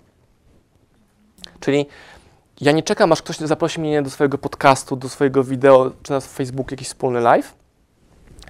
Czyli 1.61 1.87
ja 2.61 2.73
nie 2.73 2.83
czekam, 2.83 3.13
aż 3.13 3.23
ktoś 3.23 3.37
zaprosi 3.37 3.81
mnie 3.81 4.03
do 4.03 4.11
swojego 4.11 4.39
podcastu, 4.39 4.97
do 4.97 5.09
swojego 5.09 5.45
wideo, 5.45 5.91
czy 6.03 6.13
na 6.13 6.21
Facebook 6.21 6.71
jakiś 6.71 6.89
wspólny 6.89 7.21
live, 7.21 7.55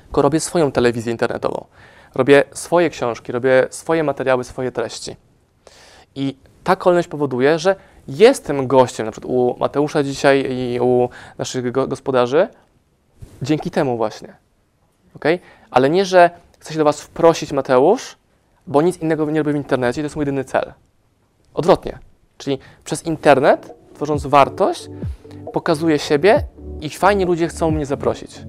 tylko 0.05 0.23
robię 0.23 0.41
swoją 0.41 0.73
telewizję 0.73 1.13
internetową. 1.13 1.67
Robię 2.15 2.45
swoje 2.53 2.91
książki, 2.91 3.33
robię 3.33 3.67
swoje 3.71 4.05
materiały, 4.05 4.45
swoje 4.45 4.73
treści. 4.73 5.17
I 6.15 6.37
ta 6.65 6.77
kolejność 6.77 7.09
powoduje, 7.09 7.59
że 7.59 7.77
jestem 8.09 8.67
gościem, 8.67 9.07
na 9.07 9.13
przykład 9.13 9.33
u 9.33 9.57
Mateusza 9.61 10.03
dzisiaj 10.03 10.47
i 10.53 10.81
u 10.81 11.09
naszych 11.39 11.73
go- 11.73 11.87
gospodarzy, 11.89 12.49
dzięki 13.43 13.71
temu 13.71 13.97
właśnie. 13.97 14.35
ok? 15.17 15.25
Ale 15.71 15.91
nie, 15.91 16.05
że 16.05 16.31
chcę 16.59 16.73
się 16.73 16.79
do 16.79 16.85
Was 16.85 17.01
wprosić, 17.01 17.53
Mateusz, 17.53 18.17
bo 18.67 18.83
nic 18.83 18.99
innego 18.99 19.31
nie 19.31 19.41
robię 19.43 19.53
w 19.53 19.57
internecie, 19.57 20.03
to 20.03 20.07
jest 20.07 20.17
mój 20.17 20.23
jedyny 20.23 20.45
cel. 20.45 20.73
Odwrotnie. 21.55 21.99
Czyli 22.39 22.59
przez 22.85 23.07
internet, 23.07 23.75
tworząc 23.95 24.27
wartość, 24.27 24.89
pokazuję 25.53 25.99
siebie 25.99 26.45
i 26.81 26.91
fajnie 26.91 27.27
ludzie 27.27 27.49
chcą 27.49 27.71
mnie 27.71 27.87
zaprosić. 27.87 28.41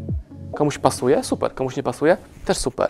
Komuś 0.55 0.77
pasuje? 0.77 1.23
Super. 1.23 1.53
Komuś 1.53 1.75
nie 1.77 1.83
pasuje? 1.83 2.17
Też 2.45 2.57
super. 2.57 2.89